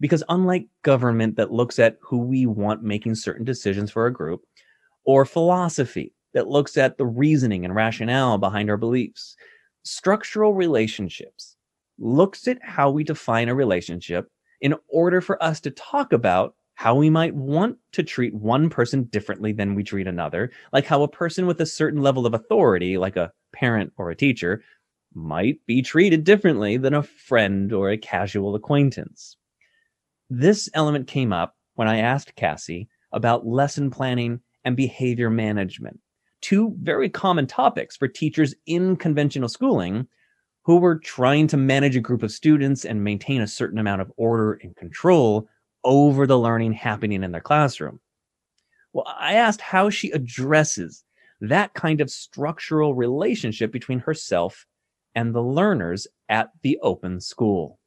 Because 0.00 0.24
unlike 0.28 0.66
government 0.82 1.36
that 1.36 1.52
looks 1.52 1.78
at 1.78 1.98
who 2.00 2.18
we 2.18 2.46
want 2.46 2.82
making 2.82 3.14
certain 3.14 3.44
decisions 3.44 3.90
for 3.90 4.06
a 4.06 4.12
group, 4.12 4.42
or 5.04 5.24
philosophy 5.24 6.14
that 6.34 6.48
looks 6.48 6.76
at 6.76 6.96
the 6.96 7.06
reasoning 7.06 7.64
and 7.64 7.74
rationale 7.74 8.38
behind 8.38 8.70
our 8.70 8.76
beliefs, 8.76 9.36
structural 9.82 10.54
relationships 10.54 11.56
looks 11.98 12.48
at 12.48 12.58
how 12.62 12.90
we 12.90 13.04
define 13.04 13.48
a 13.48 13.54
relationship 13.54 14.30
in 14.60 14.74
order 14.88 15.20
for 15.20 15.42
us 15.42 15.60
to 15.60 15.70
talk 15.70 16.12
about 16.12 16.54
how 16.74 16.94
we 16.94 17.10
might 17.10 17.34
want 17.34 17.76
to 17.92 18.02
treat 18.02 18.34
one 18.34 18.70
person 18.70 19.04
differently 19.04 19.52
than 19.52 19.74
we 19.74 19.84
treat 19.84 20.06
another, 20.06 20.50
like 20.72 20.86
how 20.86 21.02
a 21.02 21.08
person 21.08 21.46
with 21.46 21.60
a 21.60 21.66
certain 21.66 22.00
level 22.00 22.24
of 22.24 22.32
authority, 22.32 22.96
like 22.96 23.16
a 23.16 23.30
parent 23.52 23.92
or 23.98 24.10
a 24.10 24.16
teacher, 24.16 24.62
might 25.12 25.58
be 25.66 25.82
treated 25.82 26.24
differently 26.24 26.78
than 26.78 26.94
a 26.94 27.02
friend 27.02 27.72
or 27.72 27.90
a 27.90 27.98
casual 27.98 28.54
acquaintance. 28.54 29.36
This 30.32 30.70
element 30.74 31.08
came 31.08 31.32
up 31.32 31.56
when 31.74 31.88
I 31.88 31.98
asked 31.98 32.36
Cassie 32.36 32.88
about 33.10 33.48
lesson 33.48 33.90
planning 33.90 34.40
and 34.64 34.76
behavior 34.76 35.28
management, 35.28 35.98
two 36.40 36.76
very 36.80 37.08
common 37.08 37.48
topics 37.48 37.96
for 37.96 38.06
teachers 38.06 38.54
in 38.66 38.94
conventional 38.94 39.48
schooling 39.48 40.06
who 40.62 40.76
were 40.76 41.00
trying 41.00 41.48
to 41.48 41.56
manage 41.56 41.96
a 41.96 42.00
group 42.00 42.22
of 42.22 42.30
students 42.30 42.84
and 42.84 43.02
maintain 43.02 43.40
a 43.40 43.48
certain 43.48 43.80
amount 43.80 44.02
of 44.02 44.12
order 44.16 44.52
and 44.62 44.76
control 44.76 45.48
over 45.82 46.28
the 46.28 46.38
learning 46.38 46.74
happening 46.74 47.24
in 47.24 47.32
their 47.32 47.40
classroom. 47.40 47.98
Well, 48.92 49.12
I 49.18 49.34
asked 49.34 49.60
how 49.60 49.90
she 49.90 50.12
addresses 50.12 51.02
that 51.40 51.74
kind 51.74 52.00
of 52.00 52.08
structural 52.08 52.94
relationship 52.94 53.72
between 53.72 53.98
herself 53.98 54.64
and 55.16 55.34
the 55.34 55.42
learners 55.42 56.06
at 56.28 56.50
the 56.62 56.78
open 56.82 57.20
school. 57.20 57.79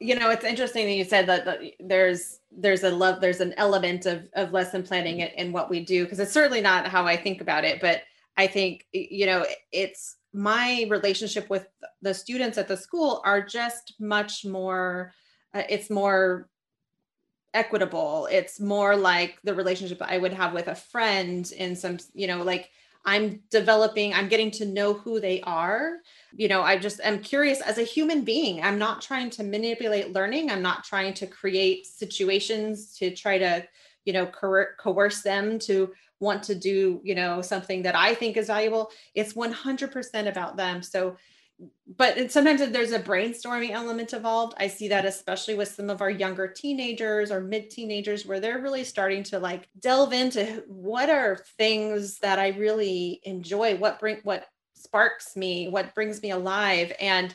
You 0.00 0.18
know, 0.18 0.30
it's 0.30 0.44
interesting 0.44 0.86
that 0.86 0.94
you 0.94 1.04
said 1.04 1.26
that, 1.26 1.60
there's 1.78 2.38
there's 2.50 2.82
a 2.82 2.90
love 2.90 3.20
there's 3.20 3.40
an 3.40 3.54
element 3.56 4.06
of 4.06 4.28
of 4.34 4.52
lesson 4.52 4.82
planning 4.82 5.20
in 5.20 5.52
what 5.52 5.70
we 5.70 5.84
do 5.84 6.04
because 6.04 6.18
it's 6.18 6.32
certainly 6.32 6.60
not 6.60 6.88
how 6.88 7.06
I 7.06 7.16
think 7.16 7.40
about 7.40 7.64
it, 7.64 7.80
but 7.80 8.02
I 8.36 8.46
think 8.46 8.86
you 8.92 9.26
know 9.26 9.44
it's 9.72 10.16
my 10.32 10.86
relationship 10.88 11.50
with 11.50 11.66
the 12.02 12.14
students 12.14 12.56
at 12.56 12.68
the 12.68 12.76
school 12.76 13.20
are 13.24 13.42
just 13.42 13.94
much 14.00 14.44
more 14.44 15.12
uh, 15.54 15.62
it's 15.68 15.90
more 15.90 16.48
equitable. 17.52 18.28
It's 18.30 18.60
more 18.60 18.96
like 18.96 19.38
the 19.42 19.54
relationship 19.54 20.00
i 20.00 20.18
would 20.18 20.32
have 20.32 20.52
with 20.52 20.68
a 20.68 20.74
friend 20.74 21.50
in 21.56 21.76
some 21.76 21.98
you 22.14 22.26
know 22.26 22.42
like 22.42 22.70
i'm 23.04 23.40
developing 23.50 24.12
i'm 24.14 24.28
getting 24.28 24.50
to 24.50 24.66
know 24.66 24.94
who 24.94 25.20
they 25.20 25.40
are. 25.42 25.98
You 26.32 26.48
know 26.48 26.62
i 26.62 26.76
just 26.76 27.00
am 27.00 27.20
curious 27.20 27.60
as 27.60 27.78
a 27.78 27.82
human 27.82 28.24
being. 28.24 28.62
I'm 28.62 28.78
not 28.78 29.02
trying 29.02 29.30
to 29.30 29.42
manipulate 29.42 30.12
learning. 30.12 30.50
I'm 30.50 30.62
not 30.62 30.84
trying 30.84 31.14
to 31.14 31.26
create 31.26 31.86
situations 31.86 32.94
to 32.98 33.14
try 33.14 33.38
to 33.38 33.66
you 34.04 34.12
know 34.12 34.26
coer- 34.26 34.74
coerce 34.78 35.22
them 35.22 35.58
to 35.60 35.92
want 36.20 36.42
to 36.44 36.54
do 36.54 37.00
you 37.02 37.14
know 37.14 37.40
something 37.40 37.82
that 37.82 37.96
i 37.96 38.14
think 38.14 38.36
is 38.36 38.48
valuable. 38.48 38.90
It's 39.14 39.34
100% 39.34 40.28
about 40.28 40.56
them. 40.56 40.82
So 40.82 41.16
but 41.96 42.30
sometimes 42.30 42.66
there's 42.70 42.92
a 42.92 42.98
brainstorming 42.98 43.70
element 43.70 44.12
involved. 44.12 44.54
I 44.58 44.68
see 44.68 44.88
that 44.88 45.04
especially 45.04 45.54
with 45.54 45.68
some 45.68 45.90
of 45.90 46.00
our 46.00 46.10
younger 46.10 46.48
teenagers 46.48 47.30
or 47.30 47.40
mid 47.40 47.70
teenagers 47.70 48.24
where 48.24 48.40
they're 48.40 48.60
really 48.60 48.84
starting 48.84 49.22
to 49.24 49.38
like 49.38 49.68
delve 49.78 50.12
into 50.12 50.64
what 50.66 51.10
are 51.10 51.44
things 51.58 52.18
that 52.20 52.38
I 52.38 52.48
really 52.48 53.20
enjoy, 53.24 53.76
what 53.76 54.00
bring 54.00 54.20
what 54.22 54.46
sparks 54.74 55.36
me, 55.36 55.68
what 55.68 55.94
brings 55.94 56.22
me 56.22 56.30
alive 56.30 56.92
and 57.00 57.34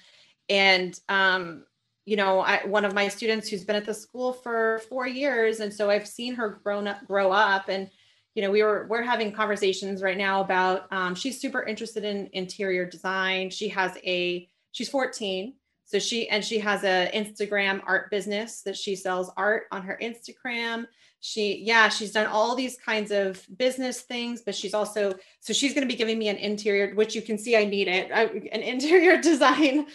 and 0.49 0.99
um 1.09 1.65
you 2.07 2.17
know, 2.17 2.39
I, 2.39 2.63
one 2.67 2.85
of 2.85 2.93
my 2.93 3.07
students 3.07 3.49
who's 3.49 3.63
been 3.63 3.75
at 3.75 3.85
the 3.85 3.93
school 3.93 4.31
for 4.31 4.79
4 4.89 5.07
years 5.07 5.59
and 5.59 5.73
so 5.73 5.89
I've 5.89 6.07
seen 6.07 6.35
her 6.35 6.59
grown 6.63 6.87
up 6.87 7.05
grow 7.07 7.31
up 7.31 7.67
and 7.67 7.89
you 8.35 8.41
know, 8.41 8.51
we 8.51 8.61
were 8.61 8.85
we're 8.89 9.01
having 9.01 9.31
conversations 9.31 10.03
right 10.03 10.17
now 10.17 10.41
about 10.41 10.91
um, 10.91 11.15
she's 11.15 11.39
super 11.39 11.63
interested 11.63 12.03
in 12.03 12.29
interior 12.33 12.85
design. 12.85 13.49
She 13.49 13.69
has 13.69 13.97
a 14.05 14.47
she's 14.73 14.89
14, 14.89 15.53
so 15.85 15.99
she 15.99 16.29
and 16.29 16.43
she 16.43 16.59
has 16.59 16.83
a 16.83 17.09
Instagram 17.13 17.81
art 17.87 18.11
business 18.11 18.61
that 18.63 18.75
she 18.75 18.95
sells 18.95 19.31
art 19.37 19.63
on 19.71 19.83
her 19.83 19.97
Instagram. 20.01 20.85
She 21.21 21.63
yeah, 21.63 21.87
she's 21.87 22.11
done 22.11 22.27
all 22.27 22.55
these 22.55 22.77
kinds 22.77 23.11
of 23.11 23.41
business 23.57 24.01
things, 24.01 24.41
but 24.41 24.53
she's 24.53 24.73
also 24.73 25.13
so 25.39 25.53
she's 25.53 25.73
going 25.73 25.87
to 25.87 25.91
be 25.91 25.97
giving 25.97 26.19
me 26.19 26.27
an 26.27 26.35
interior, 26.35 26.93
which 26.93 27.15
you 27.15 27.21
can 27.21 27.37
see 27.37 27.55
I 27.55 27.63
need 27.63 27.87
it, 27.87 28.11
an 28.11 28.61
interior 28.61 29.19
design 29.21 29.87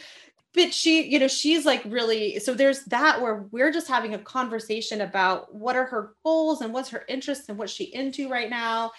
but 0.55 0.75
she 0.75 1.07
you 1.09 1.19
know 1.19 1.29
she's 1.29 1.65
like 1.65 1.83
really 1.85 2.39
so 2.39 2.55
there's 2.55 2.85
that 2.85 3.21
where 3.21 3.47
we're 3.51 3.73
just 3.73 3.89
having 3.89 4.15
a 4.15 4.19
conversation 4.19 5.01
about 5.03 5.55
what 5.55 5.77
are 5.77 5.87
her 5.87 6.15
goals 6.25 6.61
and 6.61 6.73
what's 6.73 6.89
her 6.89 7.05
interests 7.09 7.49
and 7.49 7.59
what's 7.59 7.73
she 7.73 7.85
into 7.85 8.29
right 8.29 8.51
now. 8.51 8.91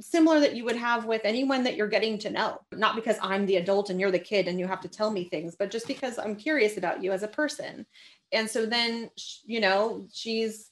Similar 0.00 0.40
that 0.40 0.56
you 0.56 0.64
would 0.64 0.76
have 0.76 1.04
with 1.04 1.20
anyone 1.24 1.62
that 1.64 1.76
you're 1.76 1.86
getting 1.86 2.16
to 2.20 2.30
know 2.30 2.60
not 2.72 2.96
because 2.96 3.16
i'm 3.20 3.44
the 3.44 3.56
adult 3.56 3.90
and 3.90 4.00
you're 4.00 4.10
the 4.10 4.18
kid 4.18 4.48
and 4.48 4.58
you 4.58 4.66
have 4.66 4.80
to 4.80 4.88
tell 4.88 5.10
me 5.10 5.24
things 5.24 5.54
but 5.58 5.70
just 5.70 5.86
because 5.86 6.18
i'm 6.18 6.34
curious 6.34 6.78
about 6.78 7.02
you 7.02 7.12
as 7.12 7.22
a 7.22 7.28
person. 7.28 7.84
And 8.32 8.48
so 8.48 8.64
then 8.64 9.10
you 9.44 9.60
know 9.60 10.08
she's 10.12 10.70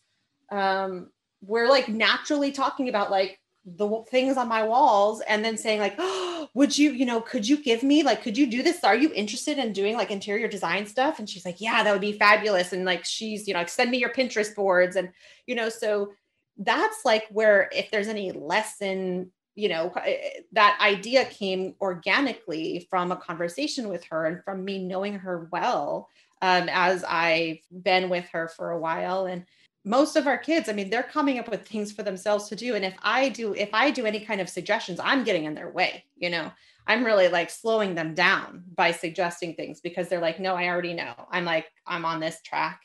um 0.51 1.11
we're 1.43 1.69
like 1.69 1.89
naturally 1.89 2.51
talking 2.51 2.89
about 2.89 3.11
like 3.11 3.39
the 3.65 4.05
things 4.11 4.37
on 4.37 4.47
my 4.47 4.63
walls 4.63 5.23
and 5.27 5.45
then 5.45 5.57
saying 5.57 5.81
like 5.81 5.95
oh, 5.99 6.49
would 6.55 6.77
you 6.77 6.93
you 6.93 7.07
know 7.07 7.21
could 7.21 7.49
you 7.49 7.57
give 7.57 7.83
me 7.83 8.03
like 8.03 8.23
could 8.23 8.37
you 8.37 8.47
do 8.47 8.63
this? 8.63 8.85
Are 8.85 8.97
you 8.97 9.13
interested 9.15 9.59
in 9.59 9.73
doing 9.73 9.97
like 9.97 10.11
interior 10.11 10.49
design 10.49 10.87
stuff? 10.87 11.19
And 11.19 11.29
she's 11.29 11.45
like 11.45 11.61
yeah 11.61 11.83
that 11.83 11.93
would 11.93 12.01
be 12.01 12.13
fabulous. 12.13 12.73
And 12.73 12.85
like 12.85 13.05
she's 13.05 13.49
you 13.49 13.55
know 13.55 13.61
like 13.61 13.69
send 13.69 13.91
me 13.91 13.99
your 13.99 14.13
pinterest 14.13 14.55
boards. 14.55 14.97
And 14.97 15.11
you 15.47 15.55
know 15.55 15.69
so 15.69 16.13
that's 16.59 17.05
like 17.05 17.25
where 17.31 17.69
if 17.73 17.91
there's 17.91 18.09
any 18.09 18.33
lesson 18.33 19.33
you 19.57 19.69
know 19.69 19.93
eh, 20.05 20.41
that 20.53 20.79
idea 20.81 21.25
came 21.25 21.75
organically 21.81 22.87
from 22.91 23.11
a 23.11 23.17
conversation 23.17 23.89
with 23.89 24.05
her 24.05 24.27
and 24.27 24.43
from 24.45 24.65
me 24.65 24.79
knowing 24.79 25.15
her 25.15 25.49
well 25.51 26.09
um, 26.43 26.69
as 26.71 27.03
i've 27.05 27.59
been 27.83 28.11
with 28.11 28.27
her 28.29 28.49
for 28.49 28.71
a 28.71 28.79
while. 28.79 29.27
And 29.27 29.47
most 29.85 30.17
of 30.17 30.27
our 30.27 30.39
kids 30.39 30.69
i 30.69 30.73
mean 30.73 30.91
they're 30.91 31.03
coming 31.03 31.39
up 31.39 31.49
with 31.49 31.67
things 31.67 31.93
for 31.93 32.03
themselves 32.03 32.49
to 32.49 32.57
do. 32.57 32.75
And 32.75 32.85
if 32.85 32.95
i 33.03 33.29
do 33.29 33.55
if 33.55 33.71
i 33.73 33.91
do 33.91 34.07
any 34.07 34.21
kind 34.21 34.41
of 34.41 34.49
suggestions 34.49 34.99
i'm 35.03 35.25
getting 35.25 35.45
in 35.45 35.55
their 35.55 35.71
way 35.71 36.05
you 36.17 36.31
know? 36.31 36.51
I'm 36.87 37.05
really 37.05 37.29
like 37.29 37.49
slowing 37.49 37.95
them 37.95 38.15
down 38.15 38.65
by 38.75 38.93
suggesting 38.93 39.55
things 39.55 39.81
because 39.81 40.09
they're 40.09 40.21
like 40.21 40.41
no 40.41 40.55
i 40.55 40.69
already 40.69 40.95
know. 40.95 41.15
I'm 41.31 41.45
like 41.45 41.67
i'm 41.87 42.05
on 42.05 42.21
this 42.21 42.41
track. 42.43 42.81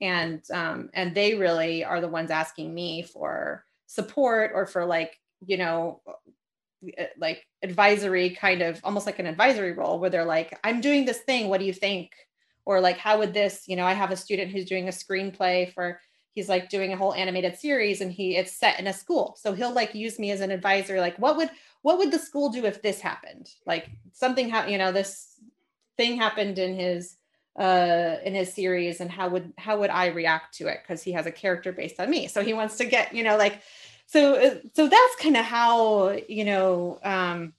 And 0.00 0.42
um 0.52 0.90
and 0.92 1.14
they 1.14 1.34
really 1.34 1.84
are 1.84 2.00
the 2.00 2.08
ones 2.08 2.30
asking 2.30 2.72
me 2.74 3.02
for 3.02 3.64
support 3.86 4.52
or 4.54 4.66
for 4.66 4.84
like 4.84 5.18
you 5.46 5.56
know 5.56 6.00
uh, 6.98 7.04
like 7.16 7.46
advisory 7.62 8.30
kind 8.30 8.60
of 8.60 8.80
almost 8.84 9.06
like 9.06 9.18
an 9.18 9.26
advisory 9.26 9.72
role 9.72 9.98
where 9.98 10.10
they're 10.10 10.24
like 10.24 10.58
i'm 10.64 10.80
doing 10.80 11.04
this 11.04 11.18
thing. 11.18 11.48
What 11.48 11.60
do 11.60 11.66
you 11.66 11.72
think? 11.72 12.12
Or 12.66 12.80
like 12.80 12.98
how 12.98 13.18
would 13.18 13.34
this 13.34 13.64
you 13.66 13.76
know 13.76 13.86
i 13.86 13.92
have 13.92 14.10
a 14.10 14.16
student 14.16 14.50
who's 14.50 14.64
doing 14.64 14.88
a 14.88 14.92
screenplay 14.92 15.72
for 15.72 16.00
he's 16.34 16.48
like 16.48 16.68
doing 16.68 16.92
a 16.92 16.96
whole 16.96 17.14
animated 17.14 17.56
series 17.56 18.00
and 18.00 18.12
he 18.12 18.36
it's 18.36 18.52
set 18.52 18.78
in 18.78 18.86
a 18.86 18.92
school. 18.92 19.36
So 19.40 19.52
he'll 19.52 19.72
like 19.72 19.94
use 19.94 20.18
me 20.18 20.30
as 20.32 20.40
an 20.40 20.50
advisor 20.50 21.00
like 21.00 21.16
what 21.18 21.36
would 21.36 21.50
what 21.82 21.98
would 21.98 22.10
the 22.10 22.18
school 22.18 22.50
do 22.50 22.64
if 22.64 22.82
this 22.82 23.00
happened? 23.00 23.48
Like 23.66 23.88
something 24.12 24.50
ha- 24.50 24.66
you 24.66 24.78
know 24.78 24.92
this 24.92 25.40
thing 25.96 26.16
happened 26.16 26.58
in 26.58 26.74
his 26.74 27.16
uh 27.58 28.16
in 28.24 28.34
his 28.34 28.52
series 28.52 29.00
and 29.00 29.10
how 29.12 29.28
would 29.28 29.52
how 29.56 29.78
would 29.78 29.90
i 29.90 30.06
react 30.06 30.56
to 30.58 30.66
it? 30.66 30.80
Because 30.82 31.02
he 31.02 31.12
has 31.12 31.26
a 31.26 31.32
character 31.32 31.72
based 31.72 32.00
on 32.00 32.10
me. 32.10 32.26
So 32.26 32.42
he 32.42 32.52
wants 32.52 32.76
to 32.78 32.84
get 32.84 33.14
you 33.14 33.22
know 33.22 33.36
like 33.36 33.62
so 34.06 34.34
uh, 34.34 34.56
so 34.74 34.88
that's 34.88 35.16
kind 35.20 35.36
of 35.36 35.44
how 35.44 36.18
you 36.28 36.44
know 36.44 36.98
um 37.04 37.54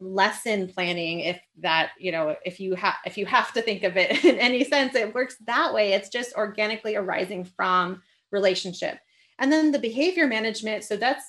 lesson 0.00 0.68
planning 0.68 1.20
if 1.20 1.40
that 1.58 1.90
you 1.98 2.12
know 2.12 2.36
if 2.44 2.60
you 2.60 2.74
have 2.74 2.94
if 3.04 3.18
you 3.18 3.26
have 3.26 3.52
to 3.52 3.60
think 3.60 3.82
of 3.82 3.96
it 3.96 4.24
in 4.24 4.36
any 4.36 4.64
sense 4.64 4.94
it 4.94 5.14
works 5.14 5.36
that 5.46 5.72
way. 5.74 5.92
It's 5.92 6.08
just 6.08 6.34
organically 6.34 6.96
arising 6.96 7.44
from 7.44 8.02
relationship. 8.30 8.98
And 9.38 9.52
then 9.52 9.72
the 9.72 9.78
behavior 9.78 10.26
management. 10.26 10.84
So 10.84 10.96
that's 10.96 11.24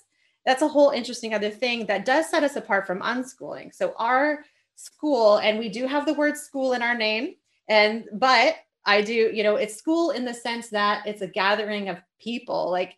that's 0.46 0.62
a 0.62 0.68
whole 0.68 0.90
interesting 0.92 1.34
other 1.34 1.50
thing 1.50 1.86
that 1.88 2.06
does 2.06 2.30
set 2.30 2.44
us 2.44 2.56
apart 2.56 2.88
from 2.88 3.02
unschooling. 3.02 3.74
So 3.74 3.94
our 3.98 4.44
school 4.76 5.38
and 5.38 5.60
we 5.60 5.70
do 5.70 5.88
have 5.88 6.06
the 6.06 6.14
word 6.14 6.38
school 6.38 6.74
in 6.74 6.82
our 6.82 6.96
name 6.96 7.34
and 7.68 8.06
but 8.14 8.56
i 8.86 9.02
do 9.02 9.14
you 9.14 9.44
know 9.44 9.58
it's 9.58 9.76
school 9.76 10.12
in 10.12 10.24
the 10.24 10.34
sense 10.34 10.70
that 10.70 11.06
it's 11.06 11.22
a 11.22 11.28
gathering 11.28 11.90
of 11.90 11.98
people. 12.20 12.70
Like 12.70 12.96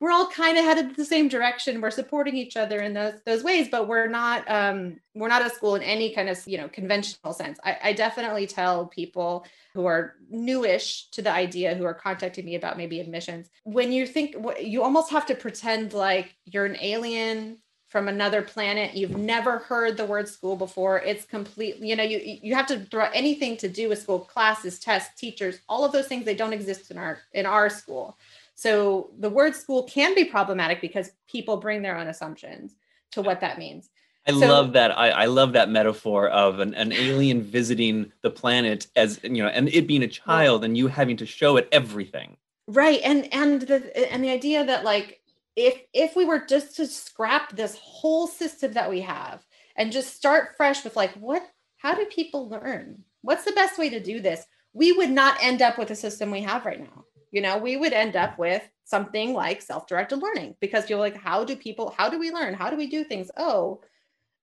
we're 0.00 0.10
all 0.10 0.28
kind 0.28 0.58
of 0.58 0.64
headed 0.64 0.96
the 0.96 1.04
same 1.04 1.28
direction. 1.28 1.80
We're 1.80 1.90
supporting 1.90 2.36
each 2.36 2.56
other 2.56 2.80
in 2.80 2.94
those 2.94 3.20
those 3.24 3.42
ways, 3.42 3.68
but 3.70 3.88
we're 3.88 4.08
not 4.08 4.44
um, 4.50 4.98
we're 5.14 5.28
not 5.28 5.44
a 5.44 5.50
school 5.50 5.74
in 5.74 5.82
any 5.82 6.14
kind 6.14 6.28
of 6.28 6.38
you 6.46 6.58
know 6.58 6.68
conventional 6.68 7.32
sense. 7.32 7.58
I, 7.64 7.78
I 7.82 7.92
definitely 7.92 8.46
tell 8.46 8.86
people 8.86 9.46
who 9.74 9.86
are 9.86 10.14
newish 10.30 11.10
to 11.10 11.22
the 11.22 11.30
idea 11.30 11.74
who 11.74 11.84
are 11.84 11.94
contacting 11.94 12.44
me 12.44 12.54
about 12.54 12.78
maybe 12.78 12.98
admissions 12.98 13.50
when 13.64 13.92
you 13.92 14.06
think 14.06 14.34
you 14.58 14.82
almost 14.82 15.10
have 15.10 15.26
to 15.26 15.34
pretend 15.34 15.92
like 15.92 16.34
you're 16.46 16.64
an 16.64 16.78
alien 16.80 17.58
from 17.88 18.08
another 18.08 18.42
planet 18.42 18.94
you've 18.94 19.16
never 19.16 19.58
heard 19.58 19.96
the 19.96 20.04
word 20.04 20.28
school 20.28 20.56
before 20.56 21.00
it's 21.00 21.24
completely 21.24 21.88
you 21.88 21.96
know 21.96 22.02
you 22.02 22.20
you 22.22 22.54
have 22.54 22.66
to 22.66 22.80
throw 22.86 23.06
anything 23.14 23.56
to 23.56 23.68
do 23.68 23.88
with 23.88 24.00
school 24.00 24.18
classes 24.18 24.78
tests 24.78 25.18
teachers 25.18 25.60
all 25.68 25.84
of 25.84 25.92
those 25.92 26.06
things 26.06 26.24
they 26.24 26.34
don't 26.34 26.52
exist 26.52 26.90
in 26.90 26.98
our 26.98 27.18
in 27.32 27.46
our 27.46 27.70
school 27.70 28.16
so 28.56 29.10
the 29.18 29.30
word 29.30 29.54
school 29.54 29.84
can 29.84 30.14
be 30.14 30.24
problematic 30.24 30.80
because 30.80 31.12
people 31.28 31.58
bring 31.58 31.82
their 31.82 31.96
own 31.96 32.08
assumptions 32.08 32.74
to 33.12 33.22
what 33.22 33.40
that 33.40 33.58
means. 33.58 33.90
I 34.26 34.32
so, 34.32 34.38
love 34.38 34.72
that. 34.72 34.98
I, 34.98 35.10
I 35.10 35.24
love 35.26 35.52
that 35.52 35.68
metaphor 35.68 36.28
of 36.28 36.58
an, 36.58 36.74
an 36.74 36.90
alien 36.90 37.42
visiting 37.42 38.10
the 38.22 38.30
planet 38.30 38.88
as 38.96 39.20
you 39.22 39.42
know, 39.42 39.48
and 39.48 39.68
it 39.68 39.86
being 39.86 40.02
a 40.02 40.08
child 40.08 40.64
and 40.64 40.76
you 40.76 40.88
having 40.88 41.18
to 41.18 41.26
show 41.26 41.58
it 41.58 41.68
everything. 41.70 42.38
Right. 42.66 43.00
And 43.04 43.32
and 43.32 43.62
the 43.62 44.12
and 44.12 44.24
the 44.24 44.30
idea 44.30 44.64
that 44.64 44.82
like 44.82 45.20
if 45.56 45.82
if 45.92 46.14
we 46.14 46.24
were 46.24 46.44
just 46.46 46.76
to 46.76 46.86
scrap 46.86 47.56
this 47.56 47.78
whole 47.82 48.26
system 48.26 48.72
that 48.74 48.90
we 48.90 49.00
have 49.00 49.44
and 49.76 49.92
just 49.92 50.14
start 50.14 50.56
fresh 50.56 50.84
with 50.84 50.96
like 50.96 51.12
what 51.14 51.42
how 51.78 51.94
do 51.94 52.04
people 52.06 52.48
learn? 52.48 53.02
What's 53.22 53.44
the 53.44 53.52
best 53.52 53.78
way 53.78 53.90
to 53.90 54.00
do 54.00 54.20
this? 54.20 54.44
We 54.72 54.92
would 54.92 55.10
not 55.10 55.38
end 55.42 55.62
up 55.62 55.78
with 55.78 55.88
the 55.88 55.96
system 55.96 56.30
we 56.30 56.42
have 56.42 56.66
right 56.66 56.80
now 56.80 57.04
you 57.36 57.42
know, 57.42 57.58
we 57.58 57.76
would 57.76 57.92
end 57.92 58.16
up 58.16 58.38
with 58.38 58.62
something 58.84 59.34
like 59.34 59.60
self-directed 59.60 60.22
learning 60.22 60.54
because 60.58 60.88
you're 60.88 60.98
like, 60.98 61.16
how 61.16 61.44
do 61.44 61.54
people, 61.54 61.94
how 61.96 62.08
do 62.08 62.18
we 62.18 62.30
learn? 62.30 62.54
How 62.54 62.70
do 62.70 62.76
we 62.76 62.86
do 62.86 63.04
things? 63.04 63.30
Oh, 63.36 63.82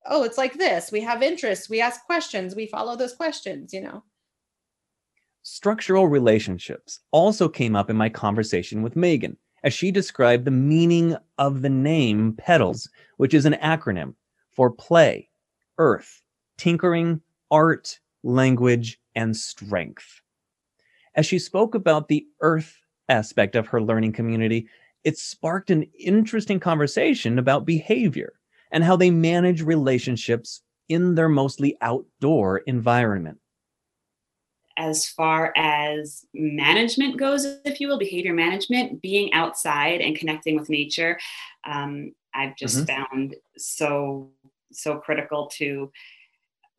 oh, 0.05 0.23
it's 0.23 0.37
like 0.37 0.53
this. 0.53 0.91
We 0.91 1.01
have 1.01 1.23
interests, 1.23 1.69
we 1.69 1.81
ask 1.81 2.05
questions, 2.05 2.55
we 2.55 2.67
follow 2.67 2.95
those 2.95 3.15
questions, 3.15 3.73
you 3.73 3.81
know. 3.81 4.03
Structural 5.43 6.07
relationships 6.07 6.99
also 7.11 7.49
came 7.49 7.75
up 7.75 7.89
in 7.89 7.97
my 7.97 8.09
conversation 8.09 8.83
with 8.83 8.95
Megan 8.95 9.37
as 9.63 9.73
she 9.73 9.91
described 9.91 10.45
the 10.45 10.51
meaning 10.51 11.15
of 11.37 11.61
the 11.61 11.69
name 11.69 12.33
PETALS, 12.37 12.89
which 13.17 13.33
is 13.33 13.45
an 13.45 13.53
acronym 13.61 14.15
for 14.51 14.69
play, 14.69 15.29
earth, 15.77 16.21
tinkering, 16.57 17.21
art, 17.49 17.99
language, 18.23 18.99
and 19.15 19.35
strength. 19.35 20.21
As 21.15 21.25
she 21.25 21.39
spoke 21.39 21.75
about 21.75 22.07
the 22.07 22.25
earth 22.41 22.77
aspect 23.09 23.55
of 23.55 23.67
her 23.67 23.81
learning 23.81 24.13
community, 24.13 24.67
it 25.03 25.17
sparked 25.17 25.69
an 25.69 25.83
interesting 25.99 26.59
conversation 26.59 27.37
about 27.37 27.65
behavior 27.65 28.33
and 28.71 28.83
how 28.83 28.95
they 28.95 29.11
manage 29.11 29.61
relationships 29.61 30.61
in 30.89 31.15
their 31.15 31.29
mostly 31.29 31.77
outdoor 31.81 32.59
environment. 32.59 33.39
As 34.77 35.07
far 35.07 35.53
as 35.55 36.25
management 36.33 37.17
goes, 37.17 37.45
if 37.63 37.79
you 37.79 37.87
will, 37.87 37.99
behavior 37.99 38.33
management, 38.33 39.01
being 39.01 39.31
outside 39.33 40.01
and 40.01 40.17
connecting 40.17 40.57
with 40.57 40.69
nature, 40.69 41.19
um, 41.63 42.13
I've 42.33 42.55
just 42.55 42.77
mm-hmm. 42.77 42.85
found 42.85 43.35
so 43.57 44.31
so 44.71 44.97
critical 44.97 45.47
to 45.47 45.91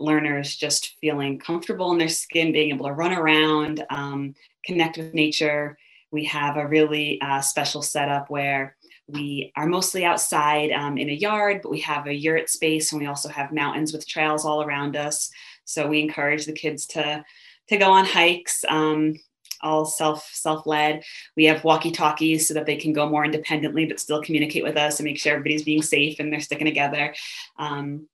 learners 0.00 0.56
just 0.56 0.96
feeling 1.00 1.38
comfortable 1.38 1.92
in 1.92 1.98
their 1.98 2.08
skin, 2.08 2.52
being 2.52 2.74
able 2.74 2.86
to 2.86 2.92
run 2.92 3.12
around, 3.12 3.84
um, 3.90 4.34
connect 4.64 4.96
with 4.96 5.14
nature. 5.14 5.78
We 6.10 6.24
have 6.24 6.56
a 6.56 6.66
really 6.66 7.20
uh, 7.20 7.40
special 7.40 7.82
setup 7.82 8.30
where 8.30 8.76
we 9.06 9.52
are 9.56 9.66
mostly 9.66 10.04
outside 10.04 10.72
um, 10.72 10.96
in 10.96 11.10
a 11.10 11.12
yard, 11.12 11.60
but 11.62 11.70
we 11.70 11.80
have 11.80 12.06
a 12.06 12.14
yurt 12.14 12.48
space 12.48 12.92
and 12.92 13.00
we 13.00 13.06
also 13.06 13.28
have 13.28 13.52
mountains 13.52 13.92
with 13.92 14.08
trails 14.08 14.44
all 14.44 14.62
around 14.62 14.96
us. 14.96 15.30
So 15.64 15.86
we 15.86 16.00
encourage 16.00 16.46
the 16.46 16.52
kids 16.52 16.86
to 16.86 17.24
to 17.68 17.76
go 17.76 17.90
on 17.90 18.04
hikes, 18.04 18.64
um, 18.68 19.14
all 19.60 19.84
self 19.84 20.28
self 20.32 20.66
led. 20.66 21.02
We 21.36 21.44
have 21.44 21.64
walkie 21.64 21.90
talkies 21.90 22.46
so 22.46 22.54
that 22.54 22.66
they 22.66 22.76
can 22.76 22.92
go 22.92 23.08
more 23.08 23.24
independently, 23.24 23.86
but 23.86 24.00
still 24.00 24.22
communicate 24.22 24.64
with 24.64 24.76
us 24.76 24.98
and 24.98 25.04
make 25.04 25.18
sure 25.18 25.32
everybody's 25.32 25.64
being 25.64 25.82
safe 25.82 26.20
and 26.20 26.32
they're 26.32 26.40
sticking 26.40 26.66
together. 26.66 27.14
Um, 27.58 28.08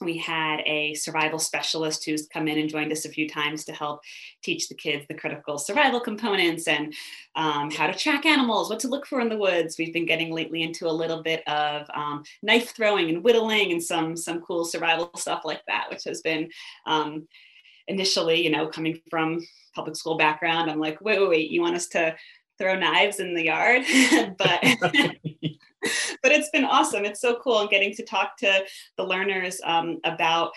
we 0.00 0.18
had 0.18 0.60
a 0.66 0.94
survival 0.94 1.38
specialist 1.38 2.04
who's 2.04 2.26
come 2.26 2.48
in 2.48 2.58
and 2.58 2.68
joined 2.68 2.92
us 2.92 3.04
a 3.04 3.08
few 3.08 3.28
times 3.28 3.64
to 3.64 3.72
help 3.72 4.00
teach 4.42 4.68
the 4.68 4.74
kids 4.74 5.06
the 5.06 5.14
critical 5.14 5.58
survival 5.58 6.00
components 6.00 6.66
and 6.66 6.92
um, 7.36 7.70
how 7.70 7.86
to 7.86 7.94
track 7.94 8.26
animals, 8.26 8.68
what 8.68 8.80
to 8.80 8.88
look 8.88 9.06
for 9.06 9.20
in 9.20 9.28
the 9.28 9.38
woods. 9.38 9.78
We've 9.78 9.92
been 9.92 10.06
getting 10.06 10.32
lately 10.32 10.62
into 10.62 10.88
a 10.88 10.90
little 10.90 11.22
bit 11.22 11.46
of 11.46 11.88
um, 11.94 12.24
knife 12.42 12.74
throwing 12.74 13.10
and 13.10 13.22
whittling 13.22 13.72
and 13.72 13.82
some 13.82 14.16
some 14.16 14.40
cool 14.40 14.64
survival 14.64 15.10
stuff 15.16 15.42
like 15.44 15.62
that, 15.68 15.86
which 15.90 16.04
has 16.04 16.20
been 16.20 16.48
um, 16.86 17.28
initially, 17.88 18.42
you 18.42 18.50
know, 18.50 18.68
coming 18.68 19.00
from 19.10 19.40
public 19.74 19.96
school 19.96 20.16
background. 20.16 20.70
I'm 20.70 20.78
like, 20.78 21.00
wait, 21.00 21.20
wait, 21.20 21.28
wait, 21.28 21.50
you 21.50 21.60
want 21.60 21.76
us 21.76 21.88
to 21.88 22.14
throw 22.58 22.76
knives 22.76 23.20
in 23.20 23.34
the 23.34 23.44
yard? 23.44 23.82
but 24.38 24.60
but 26.22 26.32
it's 26.32 26.50
been 26.50 26.64
awesome. 26.64 27.04
It's 27.04 27.20
so 27.20 27.38
cool 27.42 27.60
and 27.60 27.70
getting 27.70 27.94
to 27.94 28.04
talk 28.04 28.36
to 28.38 28.64
the 28.96 29.04
learners 29.04 29.60
um, 29.64 29.98
about 30.04 30.52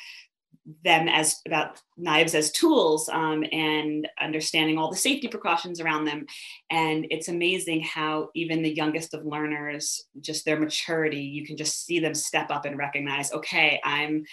them 0.83 1.07
as 1.07 1.41
about 1.45 1.79
knives 1.95 2.33
as 2.33 2.51
tools 2.51 3.07
um, 3.09 3.43
and 3.51 4.07
understanding 4.19 4.77
all 4.77 4.89
the 4.89 4.97
safety 4.97 5.27
precautions 5.27 5.79
around 5.79 6.05
them 6.05 6.25
and 6.71 7.05
it's 7.11 7.27
amazing 7.27 7.81
how 7.81 8.29
even 8.33 8.63
the 8.63 8.73
youngest 8.73 9.13
of 9.13 9.25
learners 9.25 10.05
just 10.21 10.43
their 10.43 10.59
maturity 10.59 11.19
you 11.19 11.45
can 11.45 11.55
just 11.55 11.85
see 11.85 11.99
them 11.99 12.15
step 12.15 12.49
up 12.49 12.65
and 12.65 12.79
recognize 12.79 13.31
okay 13.31 13.79
i'm 13.83 14.23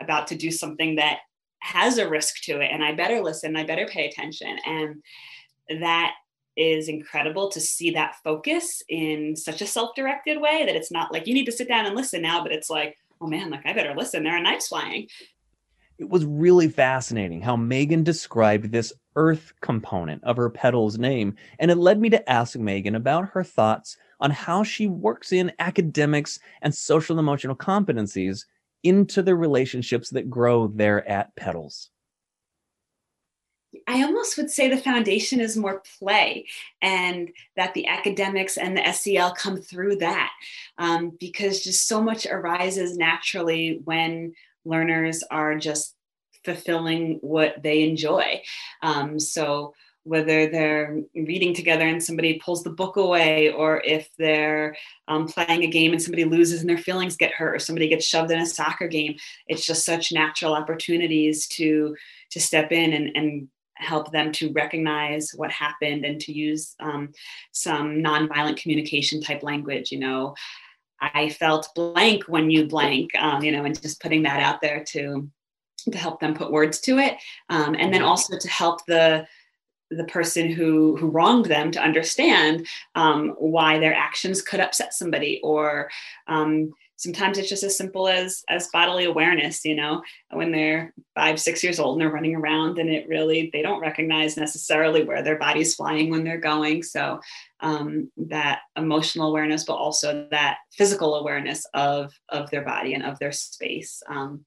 about 0.00 0.26
to 0.26 0.36
do 0.36 0.50
something 0.50 0.96
that 0.96 1.20
has 1.60 1.98
a 1.98 2.08
risk 2.08 2.42
to 2.42 2.60
it 2.60 2.70
and 2.72 2.84
i 2.84 2.92
better 2.92 3.20
listen 3.20 3.56
i 3.56 3.64
better 3.64 3.86
pay 3.86 4.06
attention 4.06 4.56
and 4.66 5.02
that 5.80 6.12
is 6.58 6.88
incredible 6.88 7.48
to 7.48 7.60
see 7.60 7.90
that 7.92 8.16
focus 8.24 8.82
in 8.88 9.36
such 9.36 9.62
a 9.62 9.66
self-directed 9.66 10.40
way 10.40 10.66
that 10.66 10.74
it's 10.74 10.90
not 10.90 11.12
like 11.12 11.26
you 11.26 11.32
need 11.32 11.46
to 11.46 11.52
sit 11.52 11.68
down 11.68 11.86
and 11.86 11.94
listen 11.94 12.20
now, 12.20 12.42
but 12.42 12.52
it's 12.52 12.68
like, 12.68 12.98
oh 13.20 13.28
man, 13.28 13.48
like 13.48 13.64
I 13.64 13.72
better 13.72 13.94
listen. 13.96 14.24
There 14.24 14.36
are 14.36 14.42
knives 14.42 14.66
flying. 14.66 15.06
It 15.98 16.08
was 16.08 16.24
really 16.24 16.68
fascinating 16.68 17.40
how 17.40 17.56
Megan 17.56 18.02
described 18.02 18.70
this 18.70 18.92
earth 19.14 19.52
component 19.60 20.22
of 20.24 20.36
her 20.36 20.50
petals 20.50 20.98
name, 20.98 21.36
and 21.60 21.70
it 21.70 21.76
led 21.76 22.00
me 22.00 22.10
to 22.10 22.30
ask 22.30 22.58
Megan 22.58 22.96
about 22.96 23.28
her 23.30 23.44
thoughts 23.44 23.96
on 24.20 24.30
how 24.32 24.64
she 24.64 24.88
works 24.88 25.32
in 25.32 25.52
academics 25.60 26.40
and 26.62 26.74
social 26.74 27.20
emotional 27.20 27.56
competencies 27.56 28.44
into 28.82 29.22
the 29.22 29.34
relationships 29.34 30.10
that 30.10 30.30
grow 30.30 30.68
there 30.68 31.06
at 31.08 31.34
Petals. 31.36 31.90
I 33.86 34.02
almost 34.02 34.36
would 34.36 34.50
say 34.50 34.68
the 34.68 34.78
foundation 34.78 35.40
is 35.40 35.56
more 35.56 35.82
play 35.98 36.46
and 36.80 37.30
that 37.56 37.74
the 37.74 37.86
academics 37.86 38.56
and 38.56 38.76
the 38.76 38.92
SEL 38.92 39.34
come 39.34 39.58
through 39.58 39.96
that 39.96 40.32
um, 40.78 41.12
because 41.20 41.62
just 41.62 41.86
so 41.86 42.02
much 42.02 42.26
arises 42.26 42.96
naturally 42.96 43.80
when 43.84 44.34
learners 44.64 45.22
are 45.30 45.56
just 45.56 45.94
fulfilling 46.44 47.18
what 47.20 47.62
they 47.62 47.88
enjoy. 47.88 48.42
Um, 48.82 49.20
so 49.20 49.74
whether 50.08 50.48
they're 50.48 51.00
reading 51.14 51.52
together 51.52 51.86
and 51.86 52.02
somebody 52.02 52.40
pulls 52.42 52.64
the 52.64 52.70
book 52.70 52.96
away, 52.96 53.52
or 53.52 53.82
if 53.84 54.08
they're 54.16 54.74
um, 55.06 55.28
playing 55.28 55.64
a 55.64 55.66
game 55.66 55.92
and 55.92 56.02
somebody 56.02 56.24
loses 56.24 56.60
and 56.60 56.70
their 56.70 56.78
feelings 56.78 57.16
get 57.16 57.32
hurt, 57.32 57.54
or 57.54 57.58
somebody 57.58 57.88
gets 57.88 58.06
shoved 58.06 58.30
in 58.30 58.40
a 58.40 58.46
soccer 58.46 58.88
game, 58.88 59.16
it's 59.46 59.66
just 59.66 59.84
such 59.84 60.12
natural 60.12 60.54
opportunities 60.54 61.46
to 61.48 61.94
to 62.30 62.40
step 62.40 62.72
in 62.72 62.92
and, 62.92 63.10
and 63.14 63.48
help 63.74 64.10
them 64.10 64.32
to 64.32 64.52
recognize 64.52 65.30
what 65.36 65.50
happened 65.50 66.04
and 66.04 66.20
to 66.20 66.32
use 66.32 66.74
um, 66.80 67.12
some 67.52 67.96
nonviolent 67.96 68.60
communication 68.60 69.20
type 69.20 69.42
language 69.42 69.92
you 69.92 69.98
know. 69.98 70.34
I 71.00 71.28
felt 71.28 71.68
blank 71.76 72.24
when 72.24 72.50
you 72.50 72.66
blank 72.66 73.14
um, 73.16 73.42
you 73.44 73.52
know 73.52 73.64
and 73.64 73.80
just 73.80 74.00
putting 74.00 74.22
that 74.24 74.40
out 74.42 74.60
there 74.60 74.82
to 74.88 75.30
to 75.92 75.98
help 75.98 76.20
them 76.20 76.34
put 76.34 76.50
words 76.50 76.80
to 76.80 76.98
it 76.98 77.16
um, 77.50 77.76
and 77.78 77.94
then 77.94 78.02
also 78.02 78.36
to 78.36 78.48
help 78.48 78.84
the 78.86 79.26
the 79.90 80.04
person 80.04 80.50
who 80.50 80.96
who 80.96 81.08
wronged 81.08 81.46
them 81.46 81.70
to 81.70 81.82
understand 81.82 82.66
um, 82.94 83.34
why 83.38 83.78
their 83.78 83.94
actions 83.94 84.42
could 84.42 84.60
upset 84.60 84.92
somebody 84.92 85.40
or 85.42 85.90
um, 86.26 86.70
sometimes 86.96 87.38
it's 87.38 87.48
just 87.48 87.62
as 87.62 87.76
simple 87.76 88.08
as 88.08 88.44
as 88.48 88.68
bodily 88.68 89.04
awareness 89.04 89.64
you 89.64 89.74
know? 89.74 90.02
When 90.30 90.52
they're 90.52 90.92
five 91.14 91.40
six 91.40 91.62
years 91.64 91.78
old 91.78 91.94
and 91.94 92.02
they're 92.02 92.12
running 92.12 92.36
around 92.36 92.78
and 92.78 92.90
it 92.90 93.08
really 93.08 93.50
they 93.52 93.62
don't 93.62 93.80
recognize 93.80 94.36
necessarily 94.36 95.04
where 95.04 95.22
their 95.22 95.38
body's 95.38 95.74
flying 95.74 96.10
when 96.10 96.24
they're 96.24 96.38
going. 96.38 96.82
So 96.82 97.20
um, 97.60 98.10
that 98.16 98.60
emotional 98.76 99.30
awareness 99.30 99.64
but 99.64 99.74
also 99.74 100.28
that 100.30 100.58
physical 100.72 101.14
awareness 101.16 101.66
of 101.72 102.12
of 102.28 102.50
their 102.50 102.64
body 102.64 102.94
and 102.94 103.04
of 103.04 103.18
their 103.18 103.32
space. 103.32 104.02
Um, 104.08 104.44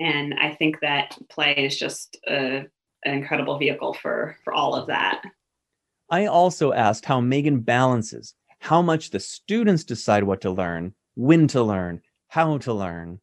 and 0.00 0.34
i 0.40 0.50
think 0.50 0.80
that 0.80 1.16
play 1.28 1.54
is 1.54 1.78
just 1.78 2.18
a, 2.28 2.64
an 3.04 3.14
incredible 3.14 3.58
vehicle 3.58 3.94
for 3.94 4.36
for 4.44 4.52
all 4.52 4.74
of 4.74 4.86
that 4.86 5.22
i 6.10 6.26
also 6.26 6.72
asked 6.72 7.04
how 7.04 7.20
megan 7.20 7.60
balances 7.60 8.34
how 8.60 8.80
much 8.80 9.10
the 9.10 9.20
students 9.20 9.84
decide 9.84 10.24
what 10.24 10.40
to 10.40 10.50
learn 10.50 10.94
when 11.14 11.46
to 11.48 11.62
learn, 11.62 12.00
how 12.28 12.58
to 12.58 12.72
learn, 12.72 13.20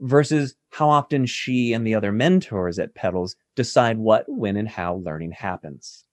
versus 0.00 0.54
how 0.70 0.88
often 0.88 1.26
she 1.26 1.72
and 1.72 1.86
the 1.86 1.94
other 1.94 2.12
mentors 2.12 2.78
at 2.78 2.94
Petals 2.94 3.36
decide 3.56 3.98
what, 3.98 4.24
when, 4.28 4.56
and 4.56 4.68
how 4.68 4.96
learning 4.96 5.32
happens. 5.32 6.04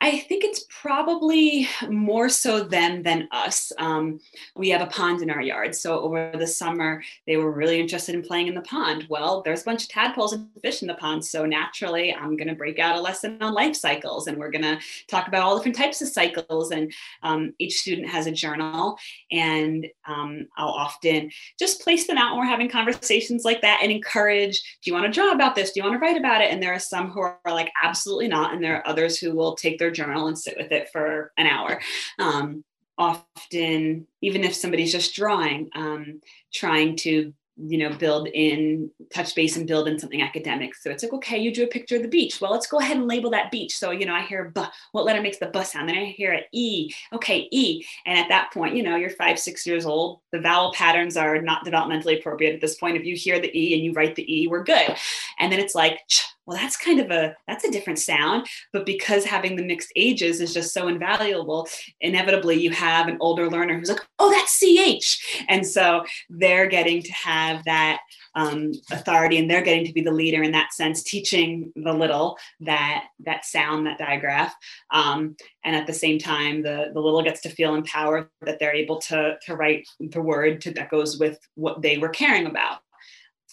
I 0.00 0.18
think 0.18 0.44
it's 0.44 0.64
probably 0.68 1.66
more 1.88 2.28
so 2.28 2.62
them 2.62 3.02
than 3.02 3.28
us. 3.32 3.72
Um, 3.78 4.20
we 4.54 4.68
have 4.68 4.82
a 4.82 4.86
pond 4.86 5.22
in 5.22 5.30
our 5.30 5.40
yard. 5.40 5.74
So 5.74 5.98
over 6.00 6.32
the 6.38 6.46
summer, 6.46 7.02
they 7.26 7.38
were 7.38 7.50
really 7.50 7.80
interested 7.80 8.14
in 8.14 8.22
playing 8.22 8.48
in 8.48 8.54
the 8.54 8.60
pond. 8.60 9.06
Well, 9.08 9.40
there's 9.42 9.62
a 9.62 9.64
bunch 9.64 9.84
of 9.84 9.88
tadpoles 9.88 10.34
and 10.34 10.48
fish 10.62 10.82
in 10.82 10.88
the 10.88 10.94
pond. 10.94 11.24
So 11.24 11.46
naturally, 11.46 12.14
I'm 12.14 12.36
going 12.36 12.48
to 12.48 12.54
break 12.54 12.78
out 12.78 12.96
a 12.96 13.00
lesson 13.00 13.38
on 13.40 13.54
life 13.54 13.74
cycles 13.74 14.26
and 14.26 14.36
we're 14.36 14.50
going 14.50 14.62
to 14.62 14.78
talk 15.08 15.28
about 15.28 15.42
all 15.42 15.56
different 15.56 15.76
types 15.76 16.02
of 16.02 16.08
cycles. 16.08 16.70
And 16.70 16.92
um, 17.22 17.54
each 17.58 17.78
student 17.78 18.08
has 18.08 18.26
a 18.26 18.32
journal. 18.32 18.98
And 19.32 19.86
um, 20.06 20.46
I'll 20.58 20.68
often 20.68 21.30
just 21.58 21.80
place 21.80 22.06
them 22.06 22.18
out 22.18 22.36
when 22.36 22.40
we're 22.40 22.50
having 22.50 22.68
conversations 22.68 23.44
like 23.44 23.62
that 23.62 23.80
and 23.82 23.90
encourage 23.90 24.62
do 24.82 24.90
you 24.90 24.94
want 24.94 25.06
to 25.06 25.12
draw 25.12 25.32
about 25.32 25.54
this? 25.54 25.72
Do 25.72 25.80
you 25.80 25.84
want 25.84 25.94
to 25.94 26.04
write 26.04 26.18
about 26.18 26.42
it? 26.42 26.52
And 26.52 26.62
there 26.62 26.74
are 26.74 26.78
some 26.78 27.10
who 27.10 27.20
are 27.20 27.38
like, 27.46 27.72
absolutely 27.82 28.28
not. 28.28 28.52
And 28.52 28.62
there 28.62 28.76
are 28.76 28.86
others 28.86 29.18
who 29.18 29.34
will 29.34 29.56
take 29.56 29.78
their 29.78 29.85
their 29.86 29.92
journal 29.92 30.26
and 30.26 30.38
sit 30.38 30.56
with 30.56 30.72
it 30.72 30.88
for 30.90 31.32
an 31.36 31.46
hour. 31.46 31.80
Um, 32.18 32.64
often, 32.98 34.06
even 34.20 34.42
if 34.44 34.54
somebody's 34.54 34.92
just 34.92 35.14
drawing, 35.14 35.70
um, 35.74 36.20
trying 36.52 36.96
to 36.96 37.32
you 37.58 37.78
know 37.78 37.88
build 37.96 38.28
in 38.28 38.90
touch 39.14 39.34
base 39.34 39.56
and 39.56 39.66
build 39.66 39.88
in 39.88 39.98
something 39.98 40.20
academic. 40.20 40.74
So 40.74 40.90
it's 40.90 41.02
like 41.02 41.14
okay 41.14 41.38
you 41.38 41.54
drew 41.54 41.64
a 41.64 41.68
picture 41.68 41.96
of 41.96 42.02
the 42.02 42.08
beach. 42.08 42.38
Well 42.38 42.50
let's 42.50 42.66
go 42.66 42.80
ahead 42.80 42.98
and 42.98 43.08
label 43.08 43.30
that 43.30 43.50
beach. 43.50 43.78
So 43.78 43.92
you 43.92 44.04
know 44.04 44.14
i 44.14 44.20
hear 44.20 44.52
b 44.54 44.62
what 44.92 45.06
letter 45.06 45.22
makes 45.22 45.38
the 45.38 45.46
b 45.46 45.64
sound? 45.64 45.88
Then 45.88 45.96
i 45.96 46.04
hear 46.04 46.32
an 46.32 46.42
e. 46.52 46.92
Okay 47.14 47.48
e. 47.50 47.82
And 48.04 48.18
at 48.18 48.28
that 48.28 48.52
point 48.52 48.76
you 48.76 48.82
know 48.82 48.96
you're 48.96 49.08
five 49.08 49.38
six 49.38 49.66
years 49.66 49.86
old. 49.86 50.20
The 50.32 50.40
vowel 50.40 50.74
patterns 50.74 51.16
are 51.16 51.40
not 51.40 51.64
developmentally 51.64 52.18
appropriate 52.18 52.54
at 52.54 52.60
this 52.60 52.74
point. 52.76 52.98
If 52.98 53.06
you 53.06 53.16
hear 53.16 53.40
the 53.40 53.58
e 53.58 53.72
and 53.72 53.82
you 53.82 53.92
write 53.92 54.16
the 54.16 54.30
e 54.30 54.48
we're 54.48 54.62
good. 54.62 54.94
And 55.38 55.50
then 55.50 55.60
it's 55.60 55.74
like 55.74 56.00
well 56.46 56.56
that's 56.56 56.76
kind 56.76 57.00
of 57.00 57.10
a 57.10 57.34
that's 57.46 57.64
a 57.64 57.70
different 57.70 57.98
sound 57.98 58.46
but 58.72 58.86
because 58.86 59.24
having 59.24 59.56
the 59.56 59.64
mixed 59.64 59.92
ages 59.96 60.40
is 60.40 60.54
just 60.54 60.72
so 60.72 60.88
invaluable 60.88 61.68
inevitably 62.00 62.56
you 62.56 62.70
have 62.70 63.08
an 63.08 63.16
older 63.20 63.50
learner 63.50 63.78
who's 63.78 63.88
like 63.88 64.06
oh 64.18 64.30
that's 64.30 64.58
ch 64.58 65.44
and 65.48 65.66
so 65.66 66.04
they're 66.30 66.66
getting 66.66 67.02
to 67.02 67.12
have 67.12 67.62
that 67.64 68.00
um, 68.36 68.72
authority 68.92 69.38
and 69.38 69.50
they're 69.50 69.62
getting 69.62 69.86
to 69.86 69.92
be 69.92 70.02
the 70.02 70.12
leader 70.12 70.42
in 70.42 70.52
that 70.52 70.72
sense 70.72 71.02
teaching 71.02 71.72
the 71.74 71.92
little 71.92 72.36
that 72.60 73.04
that 73.24 73.44
sound 73.44 73.86
that 73.86 73.98
digraph. 73.98 74.54
Um, 74.92 75.36
and 75.64 75.74
at 75.74 75.86
the 75.86 75.94
same 75.94 76.18
time 76.18 76.62
the 76.62 76.90
the 76.92 77.00
little 77.00 77.22
gets 77.22 77.40
to 77.42 77.48
feel 77.48 77.74
empowered 77.74 78.28
that 78.42 78.58
they're 78.60 78.74
able 78.74 78.98
to 79.00 79.36
to 79.46 79.56
write 79.56 79.88
the 79.98 80.20
word 80.20 80.60
to, 80.60 80.70
that 80.72 80.90
goes 80.90 81.18
with 81.18 81.38
what 81.54 81.80
they 81.80 81.98
were 81.98 82.10
caring 82.10 82.46
about 82.46 82.80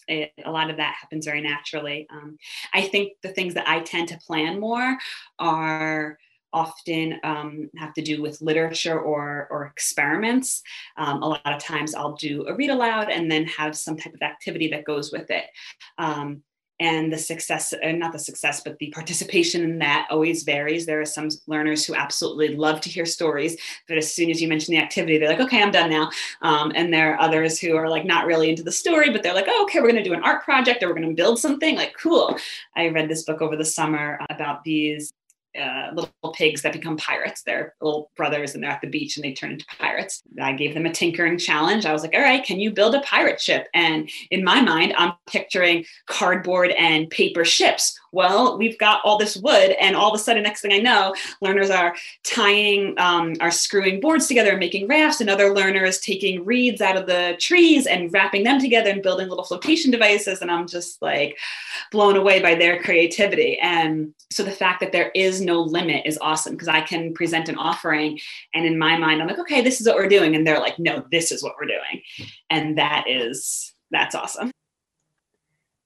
it, 0.07 0.31
a 0.43 0.51
lot 0.51 0.69
of 0.69 0.77
that 0.77 0.95
happens 0.99 1.25
very 1.25 1.41
naturally. 1.41 2.07
Um, 2.11 2.37
I 2.73 2.81
think 2.81 3.13
the 3.21 3.29
things 3.29 3.53
that 3.55 3.67
I 3.67 3.79
tend 3.81 4.09
to 4.09 4.17
plan 4.17 4.59
more 4.59 4.97
are 5.39 6.17
often 6.53 7.19
um, 7.23 7.69
have 7.77 7.93
to 7.93 8.01
do 8.01 8.21
with 8.21 8.41
literature 8.41 8.99
or, 8.99 9.47
or 9.49 9.65
experiments. 9.65 10.61
Um, 10.97 11.23
a 11.23 11.27
lot 11.27 11.41
of 11.45 11.59
times 11.59 11.95
I'll 11.95 12.15
do 12.15 12.45
a 12.47 12.55
read 12.55 12.69
aloud 12.69 13.09
and 13.09 13.29
then 13.29 13.45
have 13.45 13.75
some 13.75 13.97
type 13.97 14.13
of 14.13 14.21
activity 14.21 14.69
that 14.69 14.85
goes 14.85 15.11
with 15.11 15.31
it. 15.31 15.45
Um, 15.97 16.43
and 16.83 17.11
the 17.11 17.17
success 17.17 17.73
uh, 17.73 17.91
not 17.93 18.11
the 18.11 18.19
success 18.19 18.61
but 18.63 18.77
the 18.79 18.89
participation 18.91 19.63
in 19.63 19.79
that 19.79 20.05
always 20.11 20.43
varies. 20.43 20.85
There 20.85 20.99
are 20.99 21.05
some 21.05 21.29
learners 21.47 21.85
who 21.85 21.95
absolutely 21.95 22.49
love 22.55 22.81
to 22.81 22.89
hear 22.89 23.05
stories 23.05 23.55
but 23.87 23.97
as 23.97 24.13
soon 24.13 24.29
as 24.29 24.41
you 24.41 24.47
mention 24.47 24.73
the 24.73 24.81
activity 24.81 25.17
they're 25.17 25.29
like 25.29 25.39
okay 25.39 25.61
i'm 25.61 25.71
done 25.71 25.89
now. 25.89 26.09
Um, 26.41 26.71
and 26.75 26.93
there 26.93 27.13
are 27.13 27.21
others 27.21 27.59
who 27.59 27.75
are 27.75 27.89
like 27.89 28.05
not 28.05 28.25
really 28.25 28.49
into 28.49 28.63
the 28.63 28.71
story 28.71 29.09
but 29.09 29.23
they're 29.23 29.33
like 29.33 29.47
oh, 29.47 29.63
okay 29.63 29.79
we're 29.79 29.91
going 29.91 30.03
to 30.03 30.09
do 30.09 30.13
an 30.13 30.23
art 30.23 30.43
project 30.43 30.83
or 30.83 30.89
we're 30.89 30.95
going 30.95 31.09
to 31.09 31.15
build 31.15 31.39
something. 31.39 31.75
Like 31.75 31.95
cool. 31.97 32.37
I 32.75 32.89
read 32.89 33.09
this 33.09 33.23
book 33.23 33.41
over 33.41 33.55
the 33.55 33.65
summer 33.65 34.19
about 34.29 34.63
these 34.63 35.13
uh, 35.59 35.89
little 35.93 36.33
pigs 36.33 36.61
that 36.61 36.73
become 36.73 36.97
pirates. 36.97 37.43
They're 37.43 37.73
little 37.81 38.11
brothers 38.15 38.53
and 38.53 38.63
they're 38.63 38.71
at 38.71 38.81
the 38.81 38.89
beach 38.89 39.17
and 39.17 39.23
they 39.23 39.33
turn 39.33 39.51
into 39.51 39.65
pirates. 39.79 40.23
I 40.41 40.53
gave 40.53 40.73
them 40.73 40.85
a 40.85 40.91
tinkering 40.91 41.37
challenge. 41.37 41.85
I 41.85 41.93
was 41.93 42.01
like, 42.01 42.13
all 42.13 42.21
right, 42.21 42.43
can 42.43 42.59
you 42.59 42.71
build 42.71 42.95
a 42.95 43.01
pirate 43.01 43.39
ship? 43.39 43.67
And 43.73 44.09
in 44.31 44.43
my 44.43 44.61
mind, 44.61 44.93
I'm 44.97 45.13
picturing 45.27 45.85
cardboard 46.07 46.71
and 46.71 47.09
paper 47.09 47.45
ships 47.45 47.99
well, 48.13 48.57
we've 48.57 48.77
got 48.77 49.01
all 49.03 49.17
this 49.17 49.35
wood, 49.35 49.71
and 49.81 49.95
all 49.95 50.13
of 50.13 50.19
a 50.19 50.23
sudden, 50.23 50.43
next 50.43 50.61
thing 50.61 50.71
I 50.71 50.77
know, 50.77 51.15
learners 51.41 51.69
are 51.69 51.95
tying, 52.23 52.97
um, 52.99 53.33
are 53.41 53.51
screwing 53.51 53.99
boards 53.99 54.27
together 54.27 54.51
and 54.51 54.59
making 54.59 54.87
rafts, 54.87 55.19
and 55.19 55.29
other 55.29 55.53
learners 55.53 55.99
taking 55.99 56.45
reeds 56.45 56.79
out 56.79 56.95
of 56.95 57.07
the 57.07 57.35
trees 57.39 57.87
and 57.87 58.13
wrapping 58.13 58.43
them 58.43 58.59
together 58.59 58.91
and 58.91 59.01
building 59.01 59.27
little 59.27 59.43
flotation 59.43 59.91
devices. 59.91 60.41
And 60.41 60.51
I'm 60.51 60.67
just 60.67 61.01
like 61.01 61.37
blown 61.91 62.15
away 62.15 62.41
by 62.41 62.55
their 62.55 62.81
creativity. 62.81 63.57
And 63.59 64.13
so 64.29 64.43
the 64.43 64.51
fact 64.51 64.79
that 64.81 64.91
there 64.91 65.11
is 65.15 65.41
no 65.41 65.61
limit 65.61 66.05
is 66.05 66.19
awesome 66.21 66.53
because 66.53 66.67
I 66.67 66.81
can 66.81 67.13
present 67.13 67.49
an 67.49 67.57
offering, 67.57 68.19
and 68.53 68.65
in 68.65 68.77
my 68.77 68.95
mind, 68.95 69.21
I'm 69.21 69.27
like, 69.27 69.39
okay, 69.39 69.61
this 69.61 69.81
is 69.81 69.87
what 69.87 69.95
we're 69.95 70.07
doing, 70.07 70.35
and 70.35 70.45
they're 70.45 70.59
like, 70.59 70.77
no, 70.77 71.03
this 71.11 71.31
is 71.31 71.41
what 71.41 71.55
we're 71.59 71.67
doing, 71.67 72.03
and 72.49 72.77
that 72.77 73.05
is 73.07 73.73
that's 73.91 74.15
awesome 74.15 74.51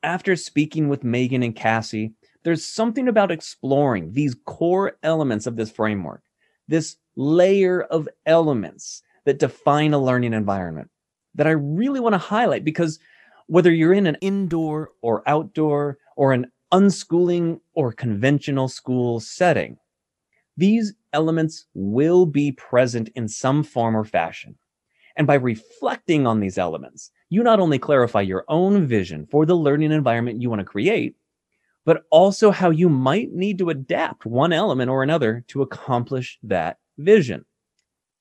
after 0.04 0.36
speaking 0.36 0.88
with 0.88 1.04
Megan 1.04 1.44
and 1.44 1.56
Cassie, 1.56 2.13
there's 2.48 2.64
something 2.64 3.10
about 3.10 3.30
exploring 3.30 4.14
these 4.14 4.34
core 4.46 4.98
elements 5.04 5.48
of 5.48 5.58
this 5.58 5.70
framework, 5.70 6.24
this 6.70 6.96
layer 7.18 7.82
of 7.82 8.08
elements 8.26 9.04
that 9.26 9.38
define 9.38 9.94
a 9.94 10.00
learning 10.00 10.32
environment 10.32 10.90
that 11.36 11.46
I 11.46 11.52
really 11.52 12.00
want 12.00 12.14
to 12.14 12.20
highlight 12.20 12.64
because 12.64 13.00
whether 13.48 13.70
you're 13.70 13.92
in 13.92 14.08
an 14.08 14.16
indoor 14.22 14.92
or 15.02 15.28
outdoor 15.28 15.98
or 16.16 16.32
an 16.32 16.50
unschooling 16.74 17.60
or 17.74 17.92
conventional 17.92 18.70
school 18.70 19.20
setting, 19.20 19.78
these 20.56 20.94
elements 21.12 21.66
will 21.74 22.26
be 22.26 22.54
present 22.54 23.10
in 23.14 23.28
some 23.28 23.62
form 23.62 23.94
or 23.94 24.06
fashion. 24.06 24.56
And 25.18 25.28
by 25.28 25.36
reflecting 25.36 26.26
on 26.26 26.40
these 26.40 26.58
elements, 26.58 27.12
you 27.28 27.44
not 27.44 27.60
only 27.60 27.78
clarify 27.78 28.22
your 28.22 28.46
own 28.48 28.88
vision 28.88 29.28
for 29.30 29.46
the 29.46 29.58
learning 29.58 29.92
environment 29.92 30.42
you 30.42 30.50
want 30.50 30.62
to 30.62 30.66
create, 30.66 31.18
but 31.88 32.04
also 32.12 32.52
how 32.52 32.69
you 32.69 32.89
might 32.89 33.32
need 33.32 33.58
to 33.58 33.69
adapt 33.69 34.26
one 34.26 34.52
element 34.52 34.91
or 34.91 35.04
another 35.04 35.45
to 35.47 35.62
accomplish 35.62 36.38
that 36.43 36.79
vision. 36.98 37.46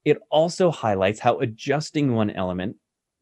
It 0.04 0.18
also 0.30 0.70
highlights 0.70 1.18
how 1.18 1.40
adjusting 1.40 2.14
one 2.14 2.30
element 2.30 2.76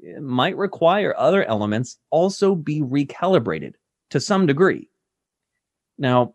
eh, 0.06 0.18
might 0.20 0.58
require 0.58 1.16
other 1.16 1.46
elements 1.46 1.96
also 2.10 2.54
be 2.54 2.82
recalibrated 2.82 3.72
to 4.10 4.20
some 4.20 4.44
degree. 4.44 4.90
Now, 5.96 6.34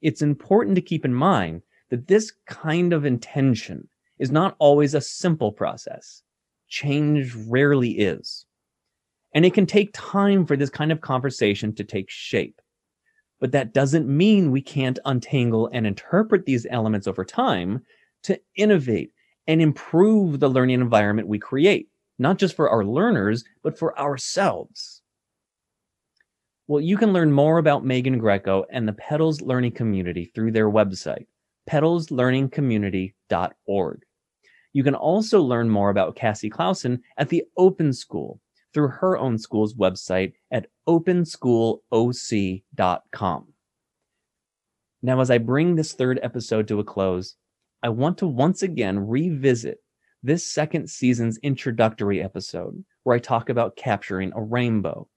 it's 0.00 0.22
important 0.22 0.76
to 0.76 0.80
keep 0.80 1.04
in 1.04 1.12
mind 1.12 1.62
that 1.88 2.06
this 2.06 2.32
kind 2.46 2.92
of 2.92 3.04
intention 3.04 3.88
is 4.20 4.30
not 4.30 4.54
always 4.60 4.94
a 4.94 5.00
simple 5.00 5.50
process. 5.50 6.22
Change 6.68 7.34
rarely 7.48 7.98
is. 7.98 8.46
And 9.34 9.44
it 9.44 9.54
can 9.54 9.66
take 9.66 9.90
time 9.92 10.46
for 10.46 10.56
this 10.56 10.70
kind 10.70 10.92
of 10.92 11.00
conversation 11.00 11.74
to 11.74 11.82
take 11.82 12.08
shape. 12.08 12.60
But 13.40 13.52
that 13.52 13.72
doesn't 13.72 14.06
mean 14.06 14.50
we 14.50 14.62
can't 14.62 14.98
untangle 15.04 15.68
and 15.72 15.86
interpret 15.86 16.44
these 16.44 16.66
elements 16.70 17.06
over 17.06 17.24
time 17.24 17.82
to 18.24 18.38
innovate 18.54 19.12
and 19.46 19.62
improve 19.62 20.38
the 20.38 20.50
learning 20.50 20.80
environment 20.80 21.26
we 21.26 21.38
create, 21.38 21.88
not 22.18 22.38
just 22.38 22.54
for 22.54 22.68
our 22.68 22.84
learners, 22.84 23.42
but 23.62 23.78
for 23.78 23.98
ourselves. 23.98 25.02
Well, 26.68 26.80
you 26.80 26.96
can 26.96 27.12
learn 27.12 27.32
more 27.32 27.58
about 27.58 27.84
Megan 27.84 28.18
Greco 28.18 28.64
and 28.70 28.86
the 28.86 28.92
Petals 28.92 29.40
Learning 29.40 29.72
Community 29.72 30.26
through 30.26 30.52
their 30.52 30.70
website, 30.70 31.26
petalslearningcommunity.org. 31.68 34.02
You 34.72 34.84
can 34.84 34.94
also 34.94 35.40
learn 35.40 35.68
more 35.68 35.90
about 35.90 36.14
Cassie 36.14 36.48
Clausen 36.48 37.02
at 37.16 37.28
the 37.28 37.42
Open 37.56 37.92
School, 37.92 38.40
through 38.72 38.88
her 38.88 39.18
own 39.18 39.38
school's 39.38 39.74
website 39.74 40.32
at 40.50 40.66
openschooloc.com. 40.88 43.46
Now, 45.02 45.20
as 45.20 45.30
I 45.30 45.38
bring 45.38 45.76
this 45.76 45.94
third 45.94 46.20
episode 46.22 46.68
to 46.68 46.78
a 46.78 46.84
close, 46.84 47.36
I 47.82 47.88
want 47.88 48.18
to 48.18 48.26
once 48.26 48.62
again 48.62 49.08
revisit 49.08 49.78
this 50.22 50.46
second 50.46 50.90
season's 50.90 51.38
introductory 51.38 52.22
episode 52.22 52.84
where 53.04 53.16
I 53.16 53.20
talk 53.20 53.48
about 53.48 53.76
capturing 53.76 54.32
a 54.34 54.42
rainbow. 54.42 55.08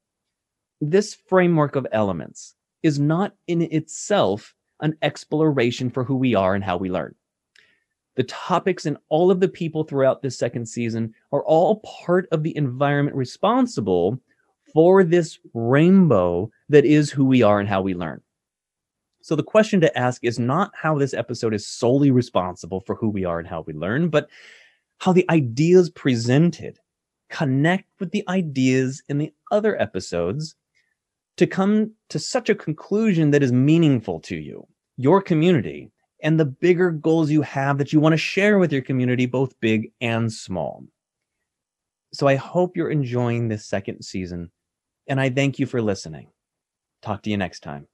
This 0.80 1.14
framework 1.14 1.76
of 1.76 1.86
elements 1.91 2.56
is 2.82 2.97
not 2.99 3.34
in 3.47 3.62
itself 3.62 4.56
an 4.80 4.95
exploration 5.01 5.89
for 5.89 6.06
who 6.06 6.16
we 6.16 6.36
are 6.36 6.56
and 6.56 6.64
how 6.64 6.78
we 6.78 6.89
learn. 6.89 7.16
The 8.16 8.24
topics 8.24 8.86
and 8.86 8.97
all 9.09 9.32
of 9.32 9.39
the 9.39 9.47
people 9.47 9.84
throughout 9.84 10.22
this 10.22 10.38
second 10.38 10.68
season 10.68 11.14
are 11.32 11.43
all 11.43 11.82
part 12.05 12.28
of 12.32 12.43
the 12.43 12.55
environment 12.55 13.16
responsible 13.16 14.20
for 14.74 15.03
this 15.03 15.39
rainbow 15.53 16.51
that 16.70 16.86
is 16.86 17.11
who 17.11 17.26
we 17.26 17.41
are 17.41 17.59
and 17.59 17.70
how 17.70 17.82
we 17.82 17.93
learn. 17.93 18.22
So 19.22 19.36
the 19.36 19.43
question 19.43 19.80
to 19.82 19.97
ask 19.97 20.24
is 20.24 20.38
not 20.38 20.72
how 20.76 20.97
this 20.97 21.14
episode 21.14 21.53
is 21.53 21.66
solely 21.66 22.11
responsible 22.11 22.82
for 22.82 22.95
who 22.95 23.09
we 23.09 23.24
are 23.24 23.39
and 23.39 23.47
how 23.47 23.64
we 23.66 23.74
learn, 23.74 24.09
but 24.09 24.30
how 24.99 25.14
the 25.14 25.26
ideas 25.30 25.89
presented 25.89 26.78
connect 27.30 27.86
with 27.99 28.11
the 28.11 28.24
ideas 28.28 29.01
in 29.09 29.18
the 29.18 29.34
other 29.51 29.82
episodes 29.82 30.55
to 31.38 31.47
come 31.47 31.91
to 32.09 32.20
such 32.20 32.49
a 32.49 32.55
conclusion 32.55 33.32
that 33.32 33.41
is 33.41 33.51
meaningful 33.51 34.20
to 34.20 34.36
you, 34.36 34.68
your 34.97 35.22
community, 35.22 35.89
and 36.24 36.39
the 36.39 36.45
bigger 36.45 36.89
goals 36.89 37.30
you 37.30 37.41
have 37.43 37.78
that 37.78 37.93
you 37.93 37.99
want 37.99 38.13
to 38.13 38.17
share 38.17 38.57
with 38.57 38.71
your 38.71 38.82
community, 38.82 39.26
both 39.26 39.59
big 39.59 39.91
and 40.01 40.32
small. 40.32 40.86
So 42.13 42.28
I 42.28 42.36
hope 42.36 42.78
you're 42.78 42.89
enjoying 42.89 43.49
this 43.49 43.65
second 43.67 44.03
season, 44.03 44.51
and 45.07 45.19
I 45.19 45.30
thank 45.30 45.59
you 45.59 45.65
for 45.65 45.82
listening. 45.82 46.30
Talk 47.01 47.24
to 47.24 47.30
you 47.30 47.38
next 47.38 47.59
time. 47.61 47.88